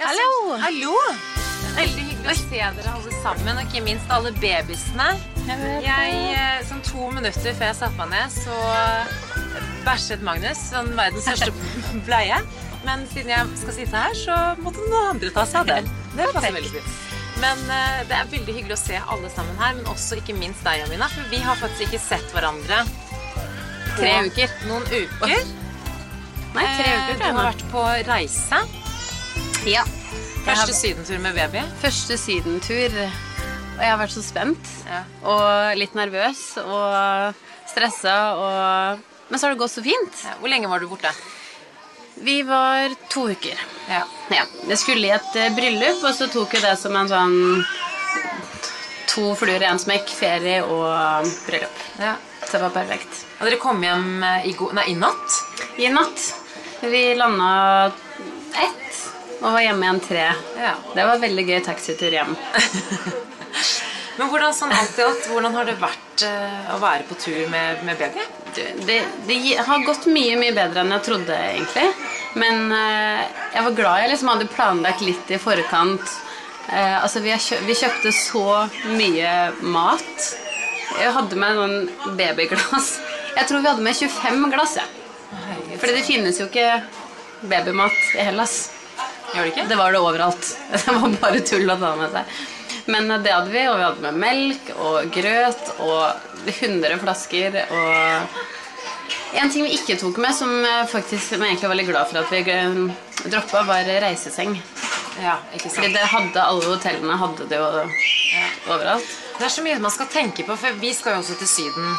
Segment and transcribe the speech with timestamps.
[0.00, 0.56] Hallo!
[0.60, 0.92] Hallo!
[1.76, 5.06] Veldig hyggelig å se dere alle sammen, og ikke minst alle babysene.
[5.46, 8.56] Jeg, eh, sånn to minutter før jeg satte meg ned, så
[9.86, 11.52] bæsjet Magnus sånn verdens største
[12.08, 12.40] bleie.
[12.86, 15.90] Men siden jeg skal sitte her, så måtte noen andre ta seg av den.
[16.16, 17.02] Det passer veldig fint.
[17.42, 20.64] Men eh, det er veldig hyggelig å se alle sammen her, men også ikke minst
[20.66, 21.08] deg, Amina.
[21.12, 22.84] For vi har faktisk ikke sett hverandre
[23.96, 24.52] Tre uker.
[24.68, 25.52] noen uker.
[26.56, 28.60] Nei, tre Eh, uker, Du har vært på reise.
[29.66, 29.82] Ja.
[30.46, 31.62] Første Jeg sydentur med baby.
[31.82, 32.92] Første sydentur.
[33.76, 34.68] Og jeg har vært så spent.
[34.86, 35.00] Ja.
[35.26, 37.34] Og litt nervøs og
[37.66, 40.20] stressa og Men så har det gått så fint.
[40.22, 41.10] Ja, Hvor lenge var du borte?
[42.22, 43.58] Vi var to uker.
[43.90, 44.04] Ja.
[44.30, 44.44] Ja.
[44.70, 47.34] Jeg skulle i et eh, bryllup, og så tok jo det som en sånn
[49.16, 50.08] To fluer i en smekk.
[50.14, 51.82] Ferie og bryllup.
[51.98, 52.14] ja.
[52.46, 53.24] Så det var perfekt.
[53.40, 55.40] Og dere kom hjem eh, i, nei, i natt?
[55.82, 56.28] I natt.
[56.86, 57.90] Vi landa
[58.54, 59.00] ett
[59.42, 60.26] og var hjemme igjen tre.
[60.56, 60.74] Ja.
[60.94, 62.36] Det var veldig gøy taxitur hjem.
[64.16, 67.42] Men hvordan, sånn alt i alt, hvordan har det vært uh, å være på tur
[67.52, 68.22] med, med baby?
[68.56, 71.90] Det, det har gått mye, mye bedre enn jeg trodde, egentlig.
[72.40, 73.20] Men uh,
[73.52, 76.06] jeg var glad jeg liksom hadde planlagt litt i forkant.
[76.70, 78.46] Uh, altså, vi, kjø vi kjøpte så
[78.96, 79.34] mye
[79.68, 80.30] mat.
[80.96, 82.94] Jeg hadde med noen babyglass.
[83.36, 84.92] Jeg tror vi hadde med 25 glass, Ja.
[85.76, 86.78] Fordi det finnes jo ikke
[87.50, 88.75] babymat i Hellas.
[89.36, 89.66] Gjør det ikke?
[89.68, 90.52] Det var det overalt.
[90.72, 92.36] Det var bare tull å ta med seg.
[92.86, 98.44] Men det hadde vi, og vi hadde med melk og grøt og 100 flasker og
[99.36, 100.48] En ting vi ikke tok med, som
[100.88, 104.54] faktisk jeg egentlig var veldig glad for at vi droppa, var reiseseng.
[105.20, 105.98] Ja, ikke Fordi sant.
[105.98, 107.66] det hadde alle hotellene hadde det jo
[108.72, 109.10] overalt.
[109.36, 111.90] Det er så mye man skal tenke på, for vi skal jo også til Syden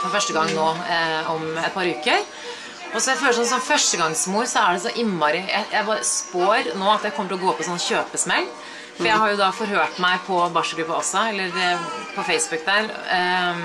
[0.00, 2.24] for første gang nå eh, om et par uker.
[2.94, 6.04] Og så jeg føler sånn Som førstegangsmor så er det så innmari jeg, jeg bare
[6.06, 8.46] spår nå at jeg kommer til å gå på sånn kjøpesmell.
[8.94, 12.86] For jeg har jo da forhørt meg på barselgruppa også, eller eh, på Facebook der.
[13.10, 13.64] eh,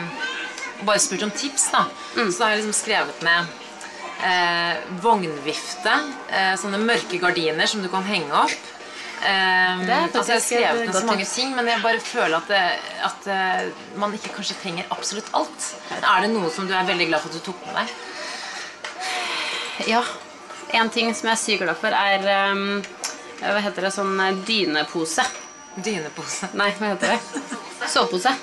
[0.79, 1.83] og bare spurt om tips, da.
[2.15, 3.51] Så da har jeg liksom skrevet ned
[4.25, 5.93] eh, vognvifte,
[6.33, 8.57] eh, sånne mørke gardiner som du kan henge opp.
[9.21, 12.47] Eh, Det altså jeg har skrevet ned så mange ting, men jeg bare føler at,
[12.47, 12.63] det,
[13.11, 13.69] at eh,
[13.99, 15.69] man ikke kanskje trenger absolutt alt.
[15.99, 17.93] Er det noe som du er veldig glad for at du tok med deg?
[19.87, 20.03] Ja.
[20.71, 22.81] En ting som jeg er sykt glad for, er um,
[23.39, 23.91] Hva heter det?
[23.95, 25.23] Sånn eh, dynepose.
[25.79, 26.49] Dynepose.
[26.59, 27.53] Nei, hva heter det?
[27.87, 28.33] Sovepose.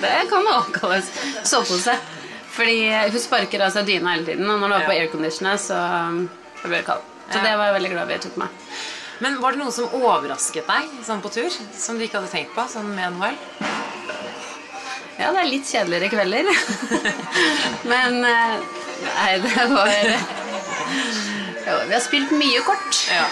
[0.00, 1.10] Det kan det også kalles.
[1.46, 1.94] Sovepose.
[2.50, 5.78] Fordi hun sparker av seg dyna hele tiden, og når du er på airconditioner, så
[6.10, 6.24] um,
[6.64, 7.06] blir det kald.
[7.30, 8.58] Så det var jeg veldig glad vi tok med.
[9.20, 11.60] Men var det noe som overrasket deg sånn på tur?
[11.76, 13.38] Som du ikke hadde tenkt på sånn med NHL?
[15.20, 16.50] Ja, det er litt kjedeligere kvelder.
[17.92, 20.39] Men eh, Nei, det var
[21.66, 23.02] Jo, vi har spilt mye kort.
[23.10, 23.26] Ja.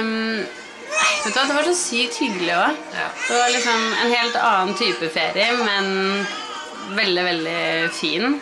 [0.00, 2.80] um, vet du hva, Det var så sykt hyggelig òg.
[2.94, 3.06] Ja.
[3.28, 6.26] Det var liksom en helt annen type ferie, men
[6.96, 7.62] veldig, veldig
[7.96, 8.38] fin.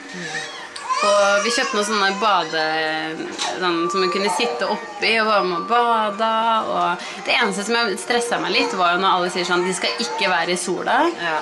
[1.02, 2.66] Og vi kjøpte noen sånne bade...
[3.58, 6.28] Sånn, som vi kunne sitte oppi og være med og bade.
[6.70, 9.98] Og det eneste som stressa meg litt, var jo når alle sier sånn De skal
[10.04, 11.00] ikke være i sola.
[11.22, 11.40] ja.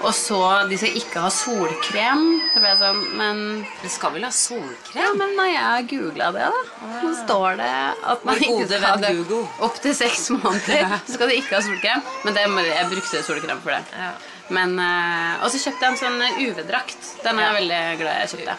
[0.00, 0.38] Og så
[0.70, 2.22] De skal ikke ha solkrem.
[2.54, 3.42] Så ble jeg sånn Men
[3.82, 4.96] Du skal vel ha solkrem?
[4.96, 7.70] ja, men når jeg googla det, da, så står det
[8.14, 10.96] at man ikke skal ha opptil seks måneder.
[11.06, 12.04] Så skal de ikke ha solkrem.
[12.24, 13.82] Men det, jeg brukte solkrem for det.
[13.96, 14.12] Ja.
[14.50, 17.12] Men, eh, og så kjøpte jeg en sånn UV-drakt.
[17.22, 18.56] Den er jeg veldig glad jeg kjøpte.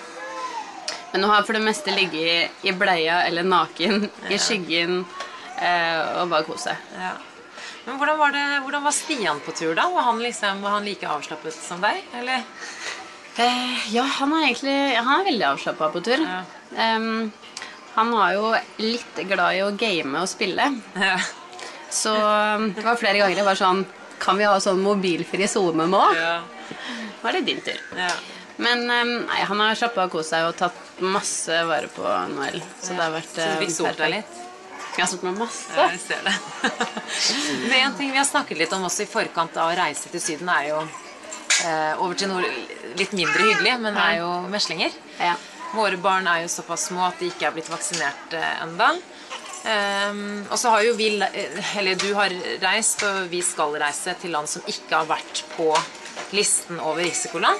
[1.11, 5.01] Men nå har jeg for det meste ligget i, bleia eller naken i skyggen
[5.59, 6.77] eh, og bare kose.
[6.95, 7.11] Ja.
[7.85, 9.87] Men hvordan var, det, hvordan var Stian på tur, da?
[9.89, 12.03] Var han, liksom, var han like avslappet som deg?
[12.19, 12.43] Eller?
[13.41, 16.21] Eh, ja, han er egentlig Han er veldig avslappa på tur.
[16.21, 16.41] Ja.
[16.95, 17.31] Um,
[17.95, 20.67] han var jo litt glad i å game og spille.
[20.95, 21.15] Ja.
[21.91, 23.81] Så um, det var flere ganger jeg var sånn
[24.21, 26.03] Kan vi ha sånn mobilfri SoMe nå?
[26.15, 26.37] Ja.
[27.19, 27.81] Nå er det din tur.
[27.97, 28.13] ja.
[28.61, 32.05] Men um, nei, han har slappa av og kost seg og tatt masse vare på
[32.35, 32.59] Noel.
[32.77, 34.41] Så det har vært Så du fikk eh, solt deg litt?
[34.97, 35.69] Jeg har snakket med masse.
[35.75, 36.33] Ja, jeg ser det.
[37.69, 40.23] Men en ting vi har snakket litt om også i forkant av å reise til
[40.23, 42.43] Syden, er jo eh, over til noe
[42.99, 44.95] litt mindre hyggelig, men er jo meslinger.
[45.19, 45.37] Ja.
[45.71, 48.91] Våre barn er jo såpass små at de ikke er blitt vaksinert eh, enda.
[49.69, 52.33] Ehm, og så har jo vi, eh, eller du har
[52.63, 55.69] reist, og vi skal reise til land som ikke har vært på
[56.35, 57.59] listen over risikoland.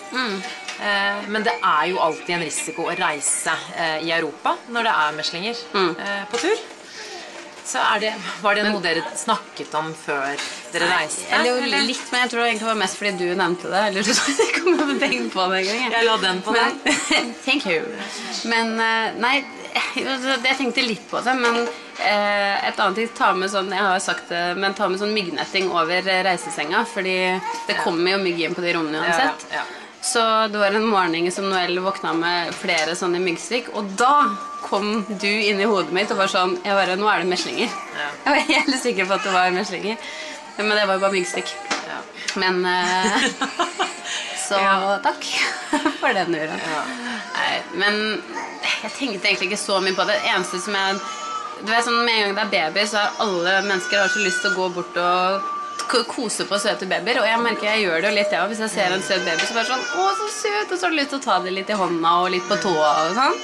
[0.82, 4.94] Eh, men det er jo alltid en risiko å reise uh, i Europa når det
[5.04, 6.64] er meslinger eh, på tur.
[7.66, 8.12] Så er det,
[8.42, 10.40] Var det noe dere snakket om før
[10.74, 11.28] dere reiste?
[11.30, 11.86] Eller eller?
[11.88, 13.82] litt, men jeg tror det var mest fordi du nevnte det.
[13.92, 14.14] Eller du
[14.58, 15.96] kom med tenkt på det en gang.
[15.96, 16.92] Jeg la den på deg.
[17.46, 17.86] Thank you.
[18.52, 19.36] Men eh, nei,
[19.96, 24.02] jeg tenkte litt på det, men eh, et annet ting ta med sånn, Jeg har
[24.04, 27.20] sagt det, men ta med sånn myggnetting over reisesenga, fordi
[27.70, 29.48] det kommer jo mygg inn på de rommene uansett.
[29.52, 29.78] Ja, ja, ja.
[30.02, 34.16] Så det var en morgen som Noel våkna med flere sånne myggstikk, og da
[34.72, 34.90] kom
[35.22, 37.70] du inn i hodet mitt og var sånn Jeg bare Nå er det meslinger.
[38.00, 38.10] Ja.
[38.26, 39.98] Jeg var helt sikker på at det var meslinger.
[40.58, 41.52] Men det var jo bare myggstikk.
[41.88, 42.00] Ja.
[42.42, 43.30] Men eh,
[44.48, 44.98] Så Ja.
[45.04, 45.24] takk
[46.02, 46.60] for den uren.
[46.60, 46.82] Ja.
[47.38, 48.00] Nei, men
[48.84, 50.18] jeg tenkte egentlig ikke så mye på det.
[50.24, 51.00] Det eneste som jeg
[51.62, 54.20] Du vet sånn Med en gang det er baby, så har alle mennesker har så
[54.26, 55.50] lyst til å gå bort og
[56.08, 57.20] kose på søte babyer.
[57.22, 58.52] Og jeg merker jeg gjør det jo litt, jeg òg.
[58.54, 60.72] Hvis jeg ser en søt baby, så bare sånn Å, så søt!
[60.72, 62.58] Og så har du lyst til å ta det litt i hånda og litt på
[62.64, 63.40] tåa og sånn.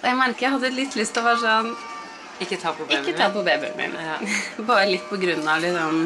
[0.00, 1.70] Og jeg merker jeg hadde litt lyst til å være sånn
[2.40, 3.96] Ikke ta på babyen Ikke ta på babyen min.
[4.00, 4.16] Ja.
[4.70, 6.02] Bare litt på grunn av liksom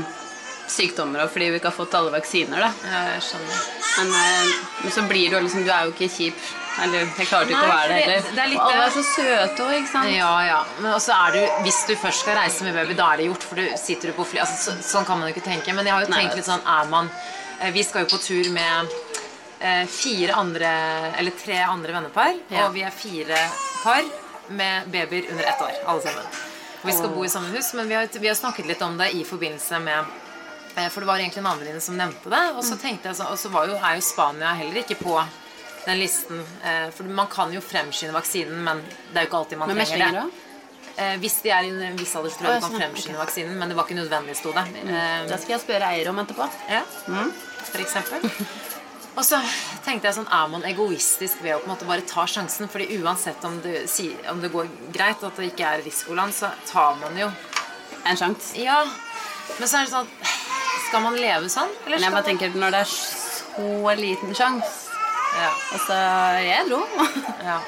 [0.74, 2.70] sykdommer og fordi vi ikke har fått alle vaksiner, da.
[2.88, 3.64] Ja, jeg skjønner.
[3.98, 6.46] Men, eh, men så blir du liksom Du er jo ikke kjip.
[6.82, 8.30] Eller jeg klarte ikke å Nei, være det heller.
[8.34, 10.10] det er litt og alle er så søte òg, ikke sant?
[10.10, 10.56] Ja, ja.
[10.80, 13.46] Men også er du, hvis du først skal reise med baby, da er det gjort.
[13.46, 15.76] For du sitter du på fly altså, så, Sånn kan man jo ikke tenke.
[15.76, 17.12] Men jeg har jo tenkt litt sånn Er man
[17.60, 18.96] eh, Vi skal jo på tur med
[19.88, 20.70] fire andre
[21.18, 22.34] Eller tre andre vennepar.
[22.48, 22.66] Ja.
[22.66, 23.38] Og vi er fire
[23.82, 24.02] par
[24.48, 25.72] med babyer under ett år.
[25.86, 26.26] Alle sammen.
[26.82, 28.98] Og vi skal bo i samme hus, men vi har, vi har snakket litt om
[28.98, 30.04] det i forbindelse med
[30.76, 32.42] eh, For det var egentlig en annen venninne som nevnte det.
[32.52, 32.68] Og Mm.
[32.70, 35.16] så tenkte jeg så, Og så var jo, er jo Spania heller ikke på
[35.86, 36.40] den listen.
[36.64, 40.12] Eh, for man kan jo fremskynde vaksinen, men det er jo ikke alltid man trenger
[40.12, 40.26] det.
[40.96, 43.18] Eh, hvis de er i en viss alder, så tror jeg du kan fremskynde fremskynde
[43.24, 43.56] vaksinen.
[43.58, 44.66] Men det var ikke nødvendig, sto det.
[44.84, 46.50] Eh, Da skal jeg spørre eier om etterpå.
[46.70, 46.82] ja,
[47.72, 48.30] for eksempel.
[49.14, 49.38] Og så
[49.84, 52.70] tenkte jeg sånn, Er man egoistisk ved å på en måte bare ta sjansen?
[52.70, 53.84] Fordi uansett om det,
[54.30, 57.30] om det går greit, at det ikke er risikoland, så tar man jo
[58.04, 58.56] En sjanse.
[58.60, 58.82] Ja.
[59.58, 60.10] Men så er det sånn
[60.88, 61.70] Skal man leve sånn?
[61.84, 64.72] Eller Men jeg bare tenker når det er så liten sjanse
[65.34, 65.96] ja, Altså,
[66.46, 66.82] jeg dro.
[67.48, 67.58] ja.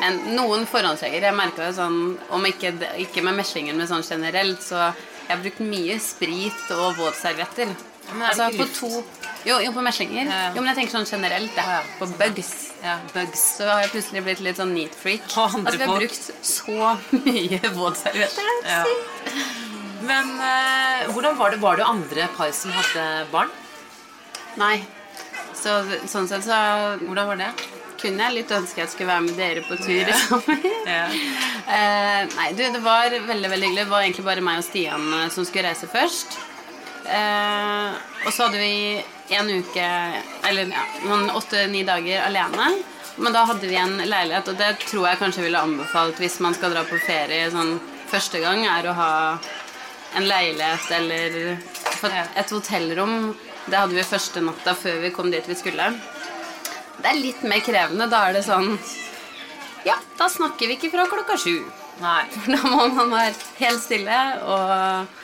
[0.00, 1.28] Men noen forhåndsregler.
[1.28, 1.98] Jeg merka det sånn
[2.34, 2.72] Om ikke,
[3.04, 4.88] ikke med meslingen, men sånn generelt, så
[5.24, 7.70] jeg har brukt mye sprit og våtservietter.
[7.72, 8.90] Er Altså på to
[9.44, 10.30] Jo, jo på meslinger.
[10.30, 10.40] Ja.
[10.54, 11.64] Jo, men jeg tenker sånn generelt, Det.
[11.68, 11.82] ja.
[11.98, 12.52] På bugs.
[12.82, 13.42] ja bugs.
[13.58, 15.26] Så har jeg plutselig blitt litt sånn neat freak.
[15.36, 16.94] At vi har brukt så
[17.26, 18.50] mye våtservietter.
[18.64, 18.82] er Ja.
[20.04, 21.60] Men uh, hvordan var det?
[21.62, 23.52] Var det andre par som hadde barn?
[24.60, 24.82] Nei.
[25.56, 25.78] Så,
[26.10, 26.58] sånn sett så
[27.06, 27.54] Hvordan var det?
[28.04, 30.64] kunne jeg litt ønske jeg skulle være med dere på tur sammen.
[30.84, 31.04] Ja.
[31.74, 33.84] uh, nei, du, det var veldig veldig hyggelig.
[33.86, 36.36] Det var egentlig bare meg og Stian eh, som skulle reise først.
[37.04, 38.74] Uh, og så hadde vi
[39.28, 39.86] en uke,
[40.44, 42.70] eller ja, noen åtte-ni dager alene.
[43.16, 46.56] Men da hadde vi en leilighet, og det tror jeg kanskje ville anbefalt hvis man
[46.56, 47.76] skal dra på ferie sånn
[48.10, 49.12] første gang, er å ha
[50.18, 53.34] en leilighet eller et hotellrom.
[53.64, 55.92] Det hadde vi første natta før vi kom dit vi skulle.
[56.98, 58.10] Det er litt mer krevende.
[58.10, 58.76] Da er det sånn
[59.84, 61.58] Ja, da snakker vi ikke fra klokka sju.
[62.00, 62.22] Nei.
[62.32, 65.23] For Da må man være helt stille, og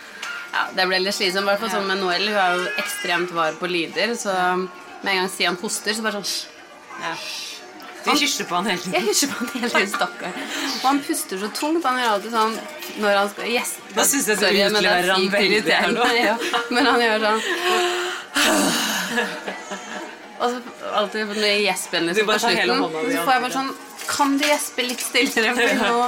[0.51, 1.47] ja, det ble litt slitsomt.
[1.47, 2.27] I hvert fall sånn med Noel.
[2.27, 6.21] Hun er jo ekstremt var på lyder, så med en gang Stian hoster, så bare
[6.21, 6.35] sånn
[7.01, 7.15] Ja.
[8.01, 8.95] Du hysjer på han hele tiden.
[8.97, 10.37] Jeg hysjer på han hele tiden, stakkar.
[10.71, 11.85] Og han puster så tungt.
[11.85, 12.55] Han gjør alltid sånn
[13.01, 16.07] når han skal gjeste Da synes jeg du det er utleverer han veldig her nå.
[16.25, 16.37] ja.
[16.73, 17.41] Men han gjør sånn
[20.41, 23.73] Og så alltid når jeg gjesper liksom, på slutten, så får jeg bare sånn
[24.09, 25.53] Kan du gjespe litt stillere?
[25.61, 25.99] For nå,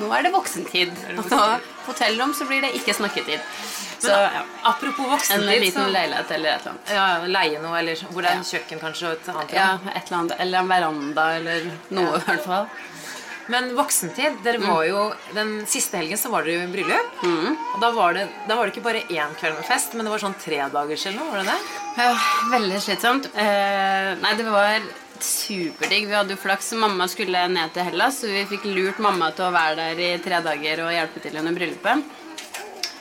[0.00, 0.96] nå er det voksentid.
[1.16, 1.42] Og nå,
[1.88, 3.40] på hotellrom så blir det ikke snakketid.
[3.98, 6.92] Så ja, Apropos en liten så leilighet eller et eller annet.
[6.94, 7.06] ja,
[7.38, 9.56] leie noe, eller hvor det er en kjøkken kanskje, og et annet.
[9.56, 10.36] Ja, et eller annet.
[10.44, 11.66] Eller en veranda eller
[11.96, 12.70] noe, i hvert fall.
[13.48, 15.02] Men voksentid, dere var jo
[15.32, 17.22] Den siste helgen så var dere jo i bryllup.
[17.24, 20.12] Og da var, det, da var det ikke bare én kveld med fest, men det
[20.12, 21.30] var sånn tredagers eller noe?
[21.32, 21.76] var det det?
[21.98, 22.10] Ja,
[22.52, 23.30] veldig slitsomt.
[23.32, 24.84] Eh, nei, det var
[25.24, 26.08] superdigg.
[26.08, 26.72] Vi hadde jo flaks.
[26.78, 30.10] Mamma skulle ned til Hellas, så vi fikk lurt mamma til å være der i
[30.24, 32.04] tre dager og hjelpe til under bryllupet.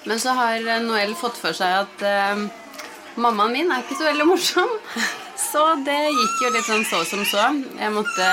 [0.07, 2.43] Men så har Noel fått for seg at eh,
[3.19, 4.75] mammaen min er ikke så veldig morsom.
[5.38, 7.43] Så det gikk jo litt sånn så som så.
[7.77, 8.25] Jeg måtte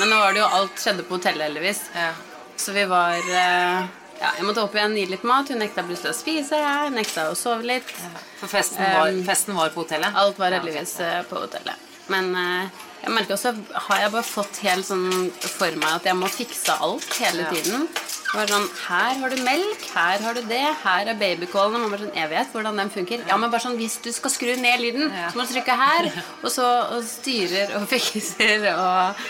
[0.00, 1.82] Men nå var det jo alt skjedde på hotellet, heldigvis.
[1.92, 2.14] Ja.
[2.56, 3.82] Så vi var eh,
[4.16, 5.50] Ja, jeg måtte opp igjen, gi litt mat.
[5.52, 6.56] Hun nekta plutselig å spise.
[6.62, 7.92] Jeg nekta å sove litt.
[8.40, 10.16] For festen var, Um, festen var på hotellet?
[10.16, 11.84] Alt var heldigvis eh, på hotellet.
[12.08, 13.52] Men eh, jeg merker også
[13.86, 17.84] har jeg bare fått helt sånn for meg at jeg må fikse alt hele tiden.
[18.32, 21.78] Bare sånn, Her har du melk, her har du det, her er babycallen.
[21.84, 23.22] Man bare sånn, Jeg vet hvordan den funker.
[23.28, 26.10] Ja, men bare sånn, Hvis du skal skru ned lyden, så må du trykke her.
[26.42, 29.22] Og så og styrer og fikser og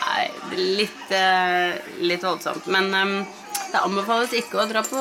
[0.00, 2.64] Nei, det litt, eh, litt voldsomt.
[2.72, 3.12] Men um,
[3.70, 4.96] det anbefales ikke å dra på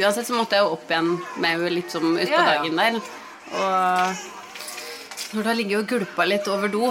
[0.00, 2.62] Uansett så måtte jeg jo opp igjen med henne litt som utpå Ja, ja.
[2.64, 2.96] dagen der.
[3.60, 4.32] Og
[5.36, 6.88] når du har ligget og gulpa litt over do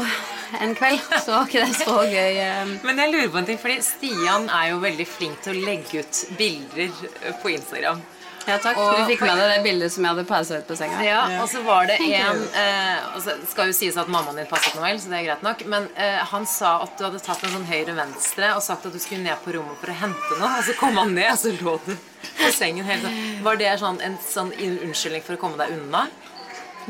[0.60, 2.38] en kveld, så var ikke det så gøy.
[2.44, 2.66] eh.
[2.84, 6.02] Men jeg lurer på en ting, fordi Stian er jo veldig flink til å legge
[6.04, 8.02] ut bilder på Instagram.
[8.48, 8.76] Ja, takk.
[8.82, 10.98] Og- du fikk med deg det bildet som jeg hadde pausa ut på senga?
[11.06, 14.48] Ja, og så var det en eh, og Det skal jo sies at mammaen din
[14.50, 15.62] passet Noel, så det er greit nok.
[15.70, 18.98] Men eh, han sa at du hadde tatt en sånn høyre-venstre og sagt at du
[18.98, 20.50] skulle ned på rommet for å hente noe.
[20.58, 21.94] Og så kom han ned, og så lå du
[22.42, 23.44] på sengen helt sånn.
[23.46, 26.08] Var det sånn, en sånn unnskyldning for å komme deg unna?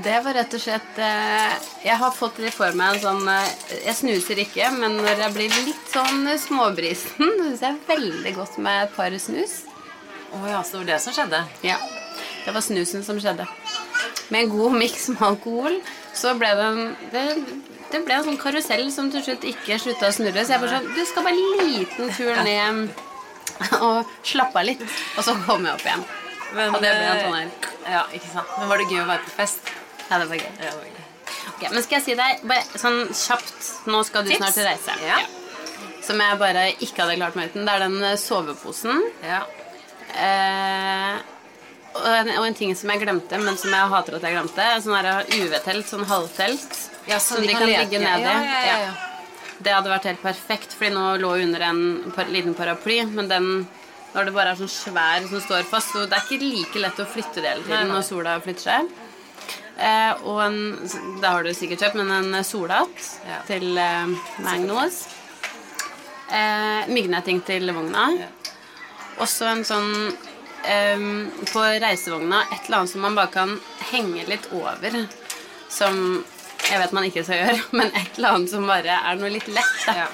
[0.02, 3.50] Det var rett og slett eh, Jeg har fått det for meg en sånn eh,
[3.86, 8.86] Jeg snuser ikke, men når jeg blir litt sånn småbrisen, syns jeg veldig godt med
[8.88, 9.62] et par snus.
[10.32, 11.42] Å ja, så det var det som skjedde?
[11.68, 11.78] Ja.
[12.46, 13.46] Det var snusen som skjedde.
[14.32, 15.82] Med en god miks med alkohol
[16.18, 16.82] så ble det en
[17.12, 17.26] det,
[17.92, 20.46] det ble en sånn karusell som til slutt ikke slutta å snurre.
[20.48, 22.82] Så jeg bare sånn Du skal bare en liten tur ned
[23.86, 24.84] og slappe av litt.
[25.18, 26.08] Og så kom jeg opp igjen.
[26.56, 27.72] Men, Og det ble en eh, sånn her.
[27.92, 28.58] Ja, ikke sant.
[28.58, 29.72] Men var det gøy å være på fest?
[30.12, 30.50] Ja, det var gøy.
[30.60, 30.98] Ja, det var gøy.
[31.56, 34.42] Okay, men skal jeg si deg bare sånn kjapt Nå skal du Tips?
[34.42, 34.96] snart reise.
[35.06, 35.20] Ja.
[36.04, 37.66] Som jeg bare ikke hadde klart meg uten.
[37.68, 39.04] Det er den eh, soveposen.
[39.24, 39.44] Ja.
[40.12, 41.22] Eh,
[41.94, 44.66] og, en, og en ting som jeg glemte, men som jeg hater at jeg glemte.
[44.84, 46.82] Sånn her UV-telt, sånn halvtelt.
[47.10, 48.28] Ja, som de kan ligge nedi.
[48.28, 48.92] Ja, ja, ja.
[49.62, 51.82] Det hadde vært helt perfekt, fordi nå lå under en
[52.16, 53.04] par, liten paraply.
[53.14, 53.50] Men den,
[54.16, 57.00] når det bare er sånn svær som står fast, så det er ikke like lett
[57.04, 58.92] å flytte det hele tiden når sola flytter seg.
[59.82, 60.58] Eh, og en
[61.22, 63.40] Det har du sikkert kjøpt, men en solhatt Ja.
[63.48, 64.12] til eh,
[64.46, 65.08] Magnus.
[66.32, 68.06] Eh, myggnetting til vogna.
[68.20, 68.28] Ja.
[69.22, 69.90] Også en sånn
[70.64, 71.02] eh,
[71.52, 73.58] På reisevogna et eller annet som man bare kan
[73.92, 75.02] henge litt over.
[75.70, 76.24] Som
[76.70, 79.48] jeg vet man ikke skal gjøre, men et eller annet som bare er noe litt
[79.52, 79.78] lett.
[79.88, 80.04] Da.
[80.04, 80.10] Ja.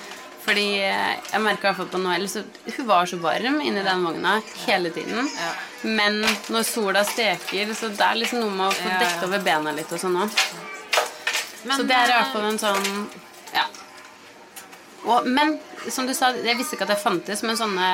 [0.48, 2.46] Fordi eh, jeg merka på Noel, så
[2.78, 5.28] hun var så varm inni den vogna hele tiden.
[5.84, 9.76] Men når sola steker, så det er liksom noe med å få dekket over bena
[9.76, 10.40] litt og sånn òg.
[11.68, 12.88] Så det er i eh, hvert fall en sånn
[13.58, 13.66] Ja.
[15.08, 15.58] Og, men
[15.92, 17.90] som du sa, jeg visste ikke at det fantes, men sånne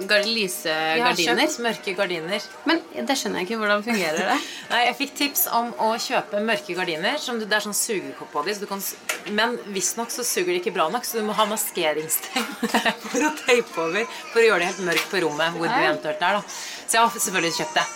[0.00, 1.46] gar- Jeg har lysegardiner.
[1.46, 2.42] kjøpt mørke gardiner.
[2.64, 3.58] Men det skjønner jeg ikke.
[3.62, 4.38] Hvordan fungerer det?
[4.72, 7.18] Nei, Jeg fikk tips om å kjøpe mørke gardiner.
[7.18, 8.82] Som du, det er sånn sugekopp på de, så du kan,
[9.30, 12.68] Men visstnok så suger de ikke bra nok, så du må ha maskeringsteip
[13.10, 14.06] for å teipe over.
[14.32, 16.38] For å gjøre det helt mørkt på rommet hvor du eventuelt er.
[16.40, 17.88] da Så jeg har selvfølgelig kjøpt det.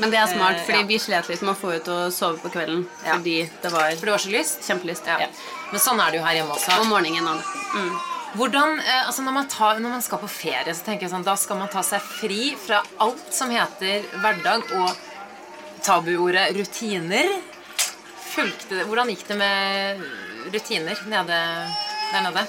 [0.00, 0.86] Men det er smart, Eh, fordi ja.
[0.88, 2.86] vi slet litt med å få ut og sove på kvelden.
[3.04, 3.18] Ja.
[3.18, 4.62] Fordi det var For det var så lyst.
[4.64, 5.04] kjempelyst.
[5.06, 5.28] Ja.
[5.70, 6.78] Men sånn er det jo her hjemme også.
[6.80, 7.42] Om morgenen òg.
[7.76, 7.92] Mm.
[8.32, 11.26] Hvordan, eh, altså når, man tar, når man skal på ferie, så tenker jeg sånn,
[11.26, 15.02] da skal man ta seg fri fra alt som heter hverdag og
[15.84, 17.28] tabuordet rutiner.
[18.32, 20.04] Fulgte det, hvordan gikk det med
[20.54, 21.42] rutiner nede,
[22.14, 22.46] der nede?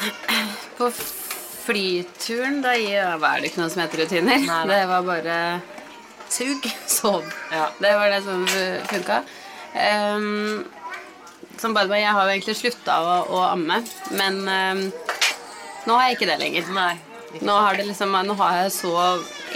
[0.78, 4.38] På flyturen, da er var det ikke noe som heter rutiner.
[4.38, 4.66] Nei, nei.
[4.70, 5.38] Det var bare
[6.30, 7.26] sug, sov.
[7.50, 7.66] Ja.
[7.82, 8.46] Det var det som
[8.92, 9.24] funka.
[9.74, 10.62] Um,
[11.60, 13.82] som by jeg har jo egentlig slutta å, å amme,
[14.16, 14.82] men um,
[15.86, 16.74] nå har jeg ikke det lenger.
[16.76, 16.94] Nei.
[17.46, 18.94] Nå har, det liksom, nå har jeg så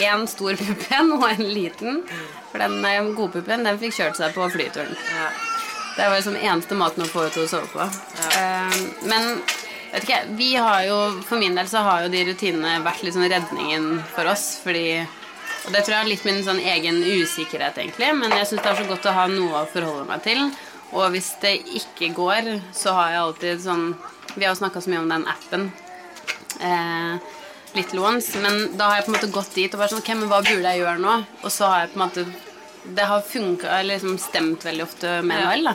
[0.07, 2.05] en stor puppen og en liten.
[2.53, 4.95] For den gode puppen den fikk kjørt seg på flyturen.
[4.95, 5.33] Ja.
[5.95, 7.85] Det var liksom eneste maten å få henne til å sove på.
[8.39, 9.29] Eh, men
[9.93, 10.97] vet ikke, vi har jo,
[11.27, 14.57] for min del så har jo de rutinene vært litt sånn redningen for oss.
[14.65, 15.05] Fordi
[15.65, 18.11] Og det tror jeg er litt min sånn egen usikkerhet, egentlig.
[18.19, 20.43] Men jeg syns det er så godt å ha noe å forholde meg til.
[20.95, 23.87] Og hvis det ikke går, så har jeg alltid sånn
[24.37, 25.69] Vi har jo snakka så mye om den appen.
[26.61, 27.17] Eh,
[27.75, 30.13] Little Ones, men da har jeg på en måte gått dit og vært sånn Ok,
[30.15, 31.15] men hva burde jeg gjøre nå?
[31.43, 32.25] Og så har jeg på en måte
[32.99, 35.49] Det har funka, eller liksom stemt veldig ofte med Ja.
[35.49, 35.75] Noel, da.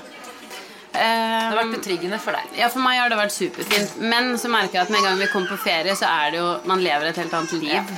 [0.94, 2.46] Det har vært Eh, betryggende for deg.
[2.58, 3.98] ja, for meg har det vært superfint.
[4.02, 6.40] Men så merker jeg at med en gang vi kommer på ferie, så er det
[6.40, 7.92] jo Man lever et helt annet liv.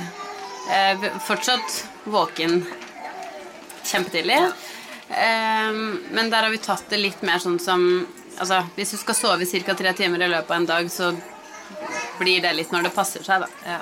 [0.70, 2.66] Eh, v- fortsatt våken
[3.84, 4.36] kjempetidlig.
[4.36, 4.52] Eh,
[5.12, 8.06] men der har vi tatt det litt mer sånn som
[8.40, 9.74] Altså, hvis du skal sove ca.
[9.76, 11.10] tre timer i løpet av en dag, så
[12.18, 13.48] blir det litt når det passer seg, da.
[13.66, 13.76] Ja.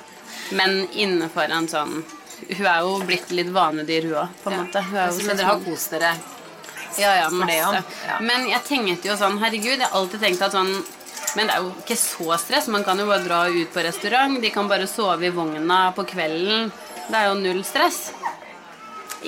[0.59, 2.01] Men innenfor en sånn
[2.49, 4.83] Hun er jo blitt litt vanedyr, hun òg, på en måte.
[4.83, 6.11] Hun er jo Så, så men dere har sånn- kost dere.
[6.99, 7.83] ja, ja, masse.
[8.09, 8.19] ja.
[8.21, 10.73] Men jeg tenkte jo sånn, herregud, jeg har alltid tenkt at sånn
[11.37, 12.67] Men det er jo ikke så stress.
[12.67, 14.41] Man kan jo bare dra ut på restaurant.
[14.43, 16.73] De kan bare sove i vogna på kvelden.
[17.09, 18.11] Det er jo null stress.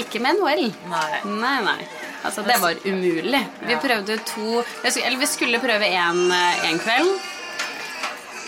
[0.01, 0.71] Ikke med NHL.
[0.89, 1.21] Nei.
[1.29, 1.81] Nei, nei.
[2.25, 3.41] Altså, det var umulig.
[3.67, 7.13] Vi prøvde to Eller vi skulle prøve én en kveld.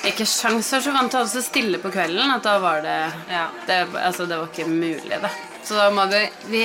[0.08, 2.98] Ikke sjanser, så vant jeg også stille på kvelden at da var det
[3.32, 3.46] Ja.
[3.66, 5.30] det, altså, det var ikke mulig, da.
[5.64, 6.20] Så da må vi
[6.52, 6.64] Vi,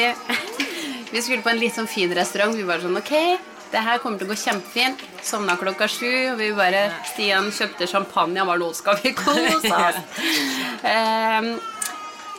[1.13, 2.55] vi skulle på en litt sånn fin restaurant.
[2.55, 3.13] Vi var sånn Ok,
[3.71, 5.01] det her kommer til å gå kjempefint.
[5.23, 9.71] Sovna klokka sju, og vi bare Stian kjøpte champagne og var nå skal vi kose
[9.71, 9.99] oss.
[10.89, 11.53] Ehm,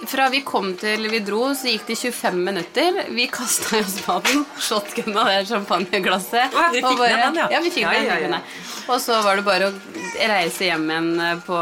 [0.09, 3.01] fra vi kom til vi dro, så gikk det 25 minutter.
[3.13, 6.51] Vi kasta i oss maten, shotgunna det champagneglasset.
[6.55, 7.49] Dere fikk og bare- den, ja.
[7.51, 8.07] Ja, vi fikk Ja, den.
[8.07, 8.41] ja, ja.
[8.89, 9.75] Og så var det bare å
[10.17, 11.59] reise hjem igjen eh, på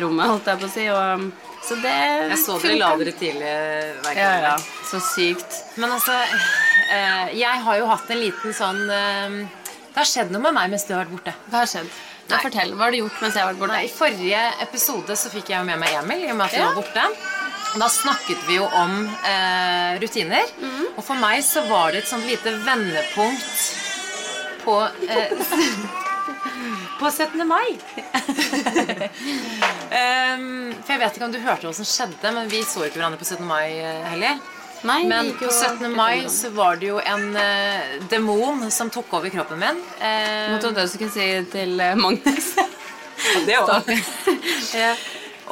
[0.00, 0.86] rommet, holdt jeg på å si.
[0.88, 1.26] Og,
[1.66, 1.92] så det
[2.30, 3.54] Jeg så dere la dere tidlig
[4.04, 4.56] verk Ja, ja.
[4.86, 5.56] Så sykt.
[5.76, 6.14] Men altså,
[6.94, 9.40] eh, jeg har jo hatt en liten sånn eh,
[9.90, 11.34] Det har skjedd noe med meg mens du har vært borte.
[11.50, 11.90] Hva har skjedd?
[12.26, 12.38] Nei.
[12.42, 12.72] fortell.
[12.74, 13.74] Hva har du gjort mens jeg har vært borte?
[13.76, 16.58] Nei, I forrige episode så fikk jeg med meg Emil i og med at du
[16.58, 16.70] Ja.
[16.72, 17.04] var borte.
[17.80, 18.94] Da snakket vi jo om
[19.28, 20.48] eh, rutiner.
[20.96, 23.58] Og for meg så var det et sånt lite vendepunkt
[24.64, 25.30] på eh,
[26.98, 27.42] På 17.
[27.46, 27.76] mai.
[29.92, 32.98] um, for jeg vet ikke om du hørte hva som skjedde, men vi så ikke
[33.00, 33.44] hverandre på 17.
[33.46, 34.38] mai eh, heller.
[34.86, 35.90] Nei, Men på 17.
[35.96, 39.78] mai så var det jo en eh, demon som tok over kroppen min.
[40.00, 42.50] Eh, Nå trodde jeg du skulle si til eh, Magnus.
[43.46, 43.92] det òg.
[44.84, 44.92] ja.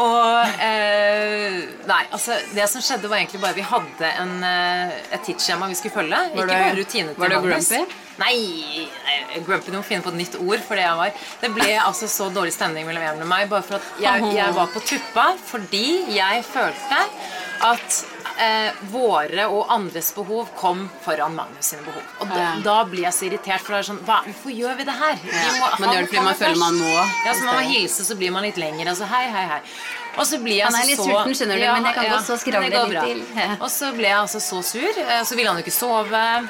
[0.02, 5.22] Og eh, Nei, altså Det som skjedde, var egentlig bare vi hadde en, eh, et
[5.26, 6.22] tidsskjema vi skulle følge.
[6.34, 7.82] Var ikke bare rutine til var du grumpy?
[8.14, 11.22] Nei, nei, grumpy du må finne på et nytt ord for det jeg var.
[11.42, 14.58] Det ble altså så dårlig stemning mellom Even og meg bare for at jeg, jeg
[14.58, 17.00] var på tuppa fordi jeg følte
[17.70, 18.02] at
[18.38, 22.02] eh, våre og andres behov kom foran Magnus sine behov.
[22.20, 22.54] Og da, Ja.
[22.64, 25.14] da blir jeg så irritert, for det er sånn hva, Hvorfor gjør vi det her?
[25.22, 26.94] Vi Ja, må- man gjør det fordi man føler man må,
[27.26, 28.86] Ja, så man må hilse, så blir man litt lenger.
[28.88, 29.60] Altså, hei, hei, hei.
[30.16, 32.04] Og så blir jeg Han er altså litt så sulten, skjønner du, men jeg kan
[32.10, 33.02] godt så skravle litt bra.
[33.02, 33.24] til.
[33.36, 33.56] Ja.
[33.60, 34.98] Og så ble jeg altså så sur.
[35.10, 36.48] eh, Så ville han jo ikke sove.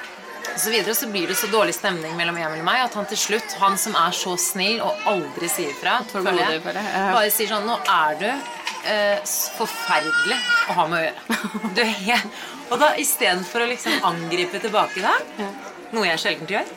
[0.55, 3.07] Og så videre, så blir det så dårlig stemning mellom Emil og meg at han
[3.07, 7.13] til slutt, han som er så snill og aldri sier fra, ja.
[7.13, 8.29] bare sier sånn Nå er du
[8.89, 9.21] eh,
[9.59, 10.39] forferdelig
[10.71, 11.39] å ha med å gjøre.
[11.77, 12.21] Du jeg,
[12.73, 15.13] Og da istedenfor å liksom angripe tilbake da,
[15.95, 16.71] noe jeg sjelden gjør,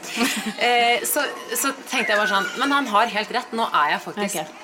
[0.60, 1.24] eh, så,
[1.56, 3.54] så tenkte jeg bare sånn Men han har helt rett.
[3.58, 4.56] Nå er jeg faktisk Ok.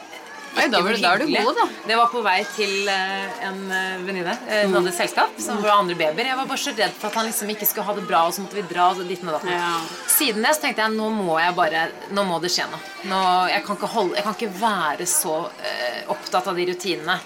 [0.53, 1.63] Oi, da var da er du god, da.
[1.87, 4.35] Det var på vei til eh, en eh, venninne.
[4.47, 6.29] eh, Hun hadde selskap som var andre babyer.
[6.29, 8.35] Jeg var bare så redd for at han liksom ikke skulle ha det bra, og
[8.35, 8.91] så måtte vi dra.
[8.91, 9.49] Og med ditten datten.
[9.49, 9.71] Ja.
[10.13, 12.81] Siden det så tenkte jeg nå må jeg bare Nå må det skje noe.
[13.09, 17.17] Nå, jeg, kan ikke holde, jeg kan ikke være så uh, opptatt av de rutinene.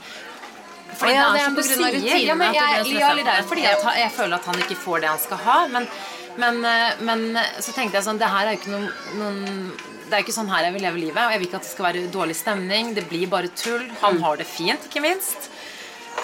[0.98, 2.00] Fordi ja, det det er ikke som på du sier.
[2.00, 5.12] rutinene Ja, men jeg, er på fordi jeg, jeg føler at han ikke får det
[5.12, 5.60] han skal ha.
[5.75, 5.91] Men,
[6.39, 6.63] men,
[7.12, 7.27] men
[7.59, 10.50] så tenkte jeg sånn Det her er jo ikke noen, noen det er ikke sånn
[10.51, 11.22] her jeg vil leve livet.
[11.24, 12.93] Og jeg vil ikke at det skal være dårlig stemning.
[12.98, 13.83] Det blir bare tull.
[13.87, 13.98] Mm.
[14.01, 15.50] Han har det fint, ikke minst.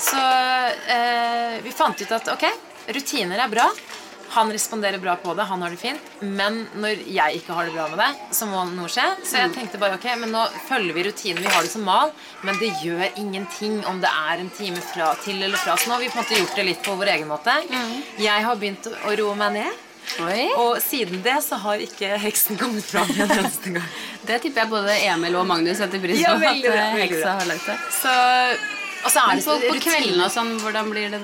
[0.02, 0.20] Så
[0.90, 2.48] eh, vi fant ut at ok,
[2.96, 3.68] rutiner er bra.
[4.34, 6.08] Han responderer bra på det, han har det fint.
[6.26, 9.04] Men når jeg ikke har det bra med det, så må noe skje.
[9.22, 9.44] Så Mm.
[9.44, 11.44] jeg tenkte bare ok, men nå følger vi rutinen.
[11.46, 12.10] Vi har det som mal,
[12.42, 15.76] men det gjør ingenting om det er en time fra, til eller fra.
[15.78, 17.54] Så nå har vi på en måte gjort det litt på vår egen måte.
[17.70, 17.94] Mm.
[18.26, 19.74] Jeg har begynt å roe meg ned.
[20.24, 20.48] Oi.
[20.62, 23.90] Og siden det så har ikke heksen kommet fram en eneste gang.
[24.28, 26.24] Det tipper jeg både Emil og Magnus setter pris på.
[26.24, 27.34] Ja, veldig at eh, veldig heksa bra.
[27.42, 27.76] har lagt det.
[27.92, 28.14] Så,
[29.04, 31.20] og så er Men det på, så på kveldene og sånn, hvordan blir det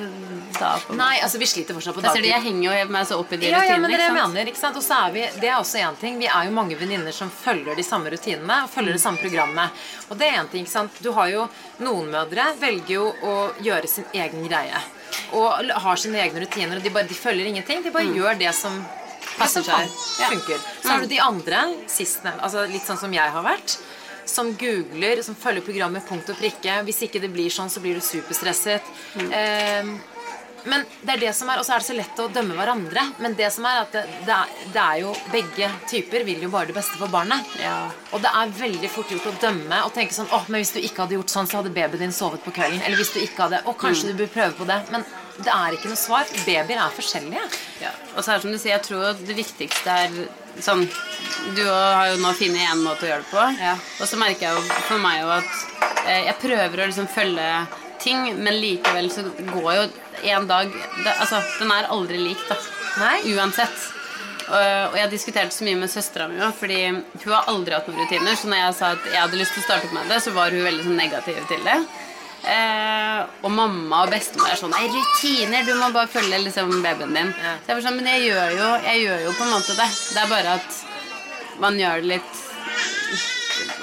[0.58, 0.74] da?
[0.84, 2.28] På Nei, altså vi sliter fortsatt på dagtid.
[2.28, 4.20] jeg henger jo meg så opp i de Ja, ja, men er sant?
[4.20, 4.80] mener, ikke sant?
[4.82, 7.32] Og så er vi, det er også en ting, vi er jo mange venninner som
[7.32, 9.84] følger de samme rutinene og følger det samme programmet.
[10.10, 11.00] Og det er en ting, ikke sant?
[11.06, 11.48] Du har jo,
[11.80, 14.84] noen mødre velger jo å gjøre sin egen greie.
[15.38, 17.84] Og har sine egne rutiner, og de, bare, de følger ingenting.
[17.86, 18.80] De bare gjør det som
[19.40, 20.60] det som funker.
[20.82, 23.78] Så har du de andre, sistene, altså litt sånn som jeg har vært,
[24.30, 26.82] som googler, som følger programmet punkt og prikke.
[26.86, 28.86] Hvis ikke det blir sånn, så blir du superstresset.
[29.26, 29.94] Eh,
[30.66, 33.06] men det er det som er, Og så er det så lett å dømme hverandre.
[33.24, 36.52] Men det som er at det, det, er, det er jo Begge typer vil jo
[36.54, 37.48] bare det beste for barnet.
[37.62, 37.78] Ja.
[38.16, 40.82] Og det er veldig fort gjort å dømme og tenke sånn åh, men hvis du
[40.82, 42.84] ikke hadde gjort sånn, så hadde babyen din sovet på kvelden.
[42.84, 44.80] Eller hvis du ikke hadde Å, kanskje du bør prøve på det.
[44.94, 45.06] Men
[45.40, 46.30] det er ikke noe svar.
[46.46, 47.48] Babyer er forskjellige.
[47.84, 47.94] Ja.
[48.16, 50.22] Og så er det som du sier, jeg tror det viktigste er
[50.60, 50.82] sånn
[51.56, 53.46] Du har jo nå funnet én måte å gjøre det på.
[53.62, 53.76] Ja.
[54.00, 55.54] Og så merker jeg jo for meg jo at
[56.06, 57.52] eh, jeg prøver å liksom følge
[58.00, 59.88] ting, men likevel så går jo
[60.24, 62.58] en dag det, Altså, den er aldri lik, da.
[63.00, 63.16] Nei.
[63.36, 63.88] Uansett.
[64.50, 67.90] Og, og jeg diskuterte så mye med søstera mi òg, fordi hun har aldri hatt
[67.90, 68.38] noen rutiner.
[68.38, 70.34] Så når jeg sa at jeg hadde lyst til å starte opp med det, så
[70.36, 71.78] var hun veldig sånn negativ til det.
[72.40, 75.66] Uh, og mamma og bestemor er sånn Nei, rutiner!
[75.68, 77.34] Du må bare følge liksom babyen din.
[77.36, 77.58] Ja.
[77.60, 79.90] Så jeg var sånn, Men jeg gjør, jo, jeg gjør jo på en måte det.
[80.00, 80.80] Det er bare at
[81.60, 82.46] man gjør det litt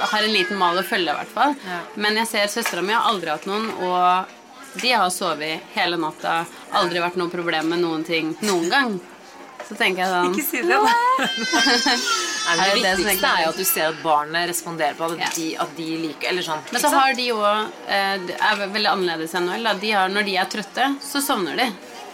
[0.01, 1.53] Har en liten mal å følge, i hvert fall.
[1.69, 1.83] Ja.
[2.01, 4.36] Men jeg ser søstera mi har aldri hatt noen, og
[4.81, 6.45] de har sovet hele natta.
[6.77, 8.97] Aldri vært noe problem med noen ting noen gang.
[9.67, 10.93] Så tenker jeg sånn Ikke si det, da.
[11.19, 11.97] Nei,
[12.47, 15.17] Er det det det viktigste er jo at du ser at barnet responderer på at,
[15.19, 15.31] Ja.
[15.35, 16.61] de, at de liker Eller sånn.
[16.71, 19.67] Men så har de jo eh, det er veldig annerledes enn Noel.
[19.83, 21.67] De har, når de er trøtte, så sovner de.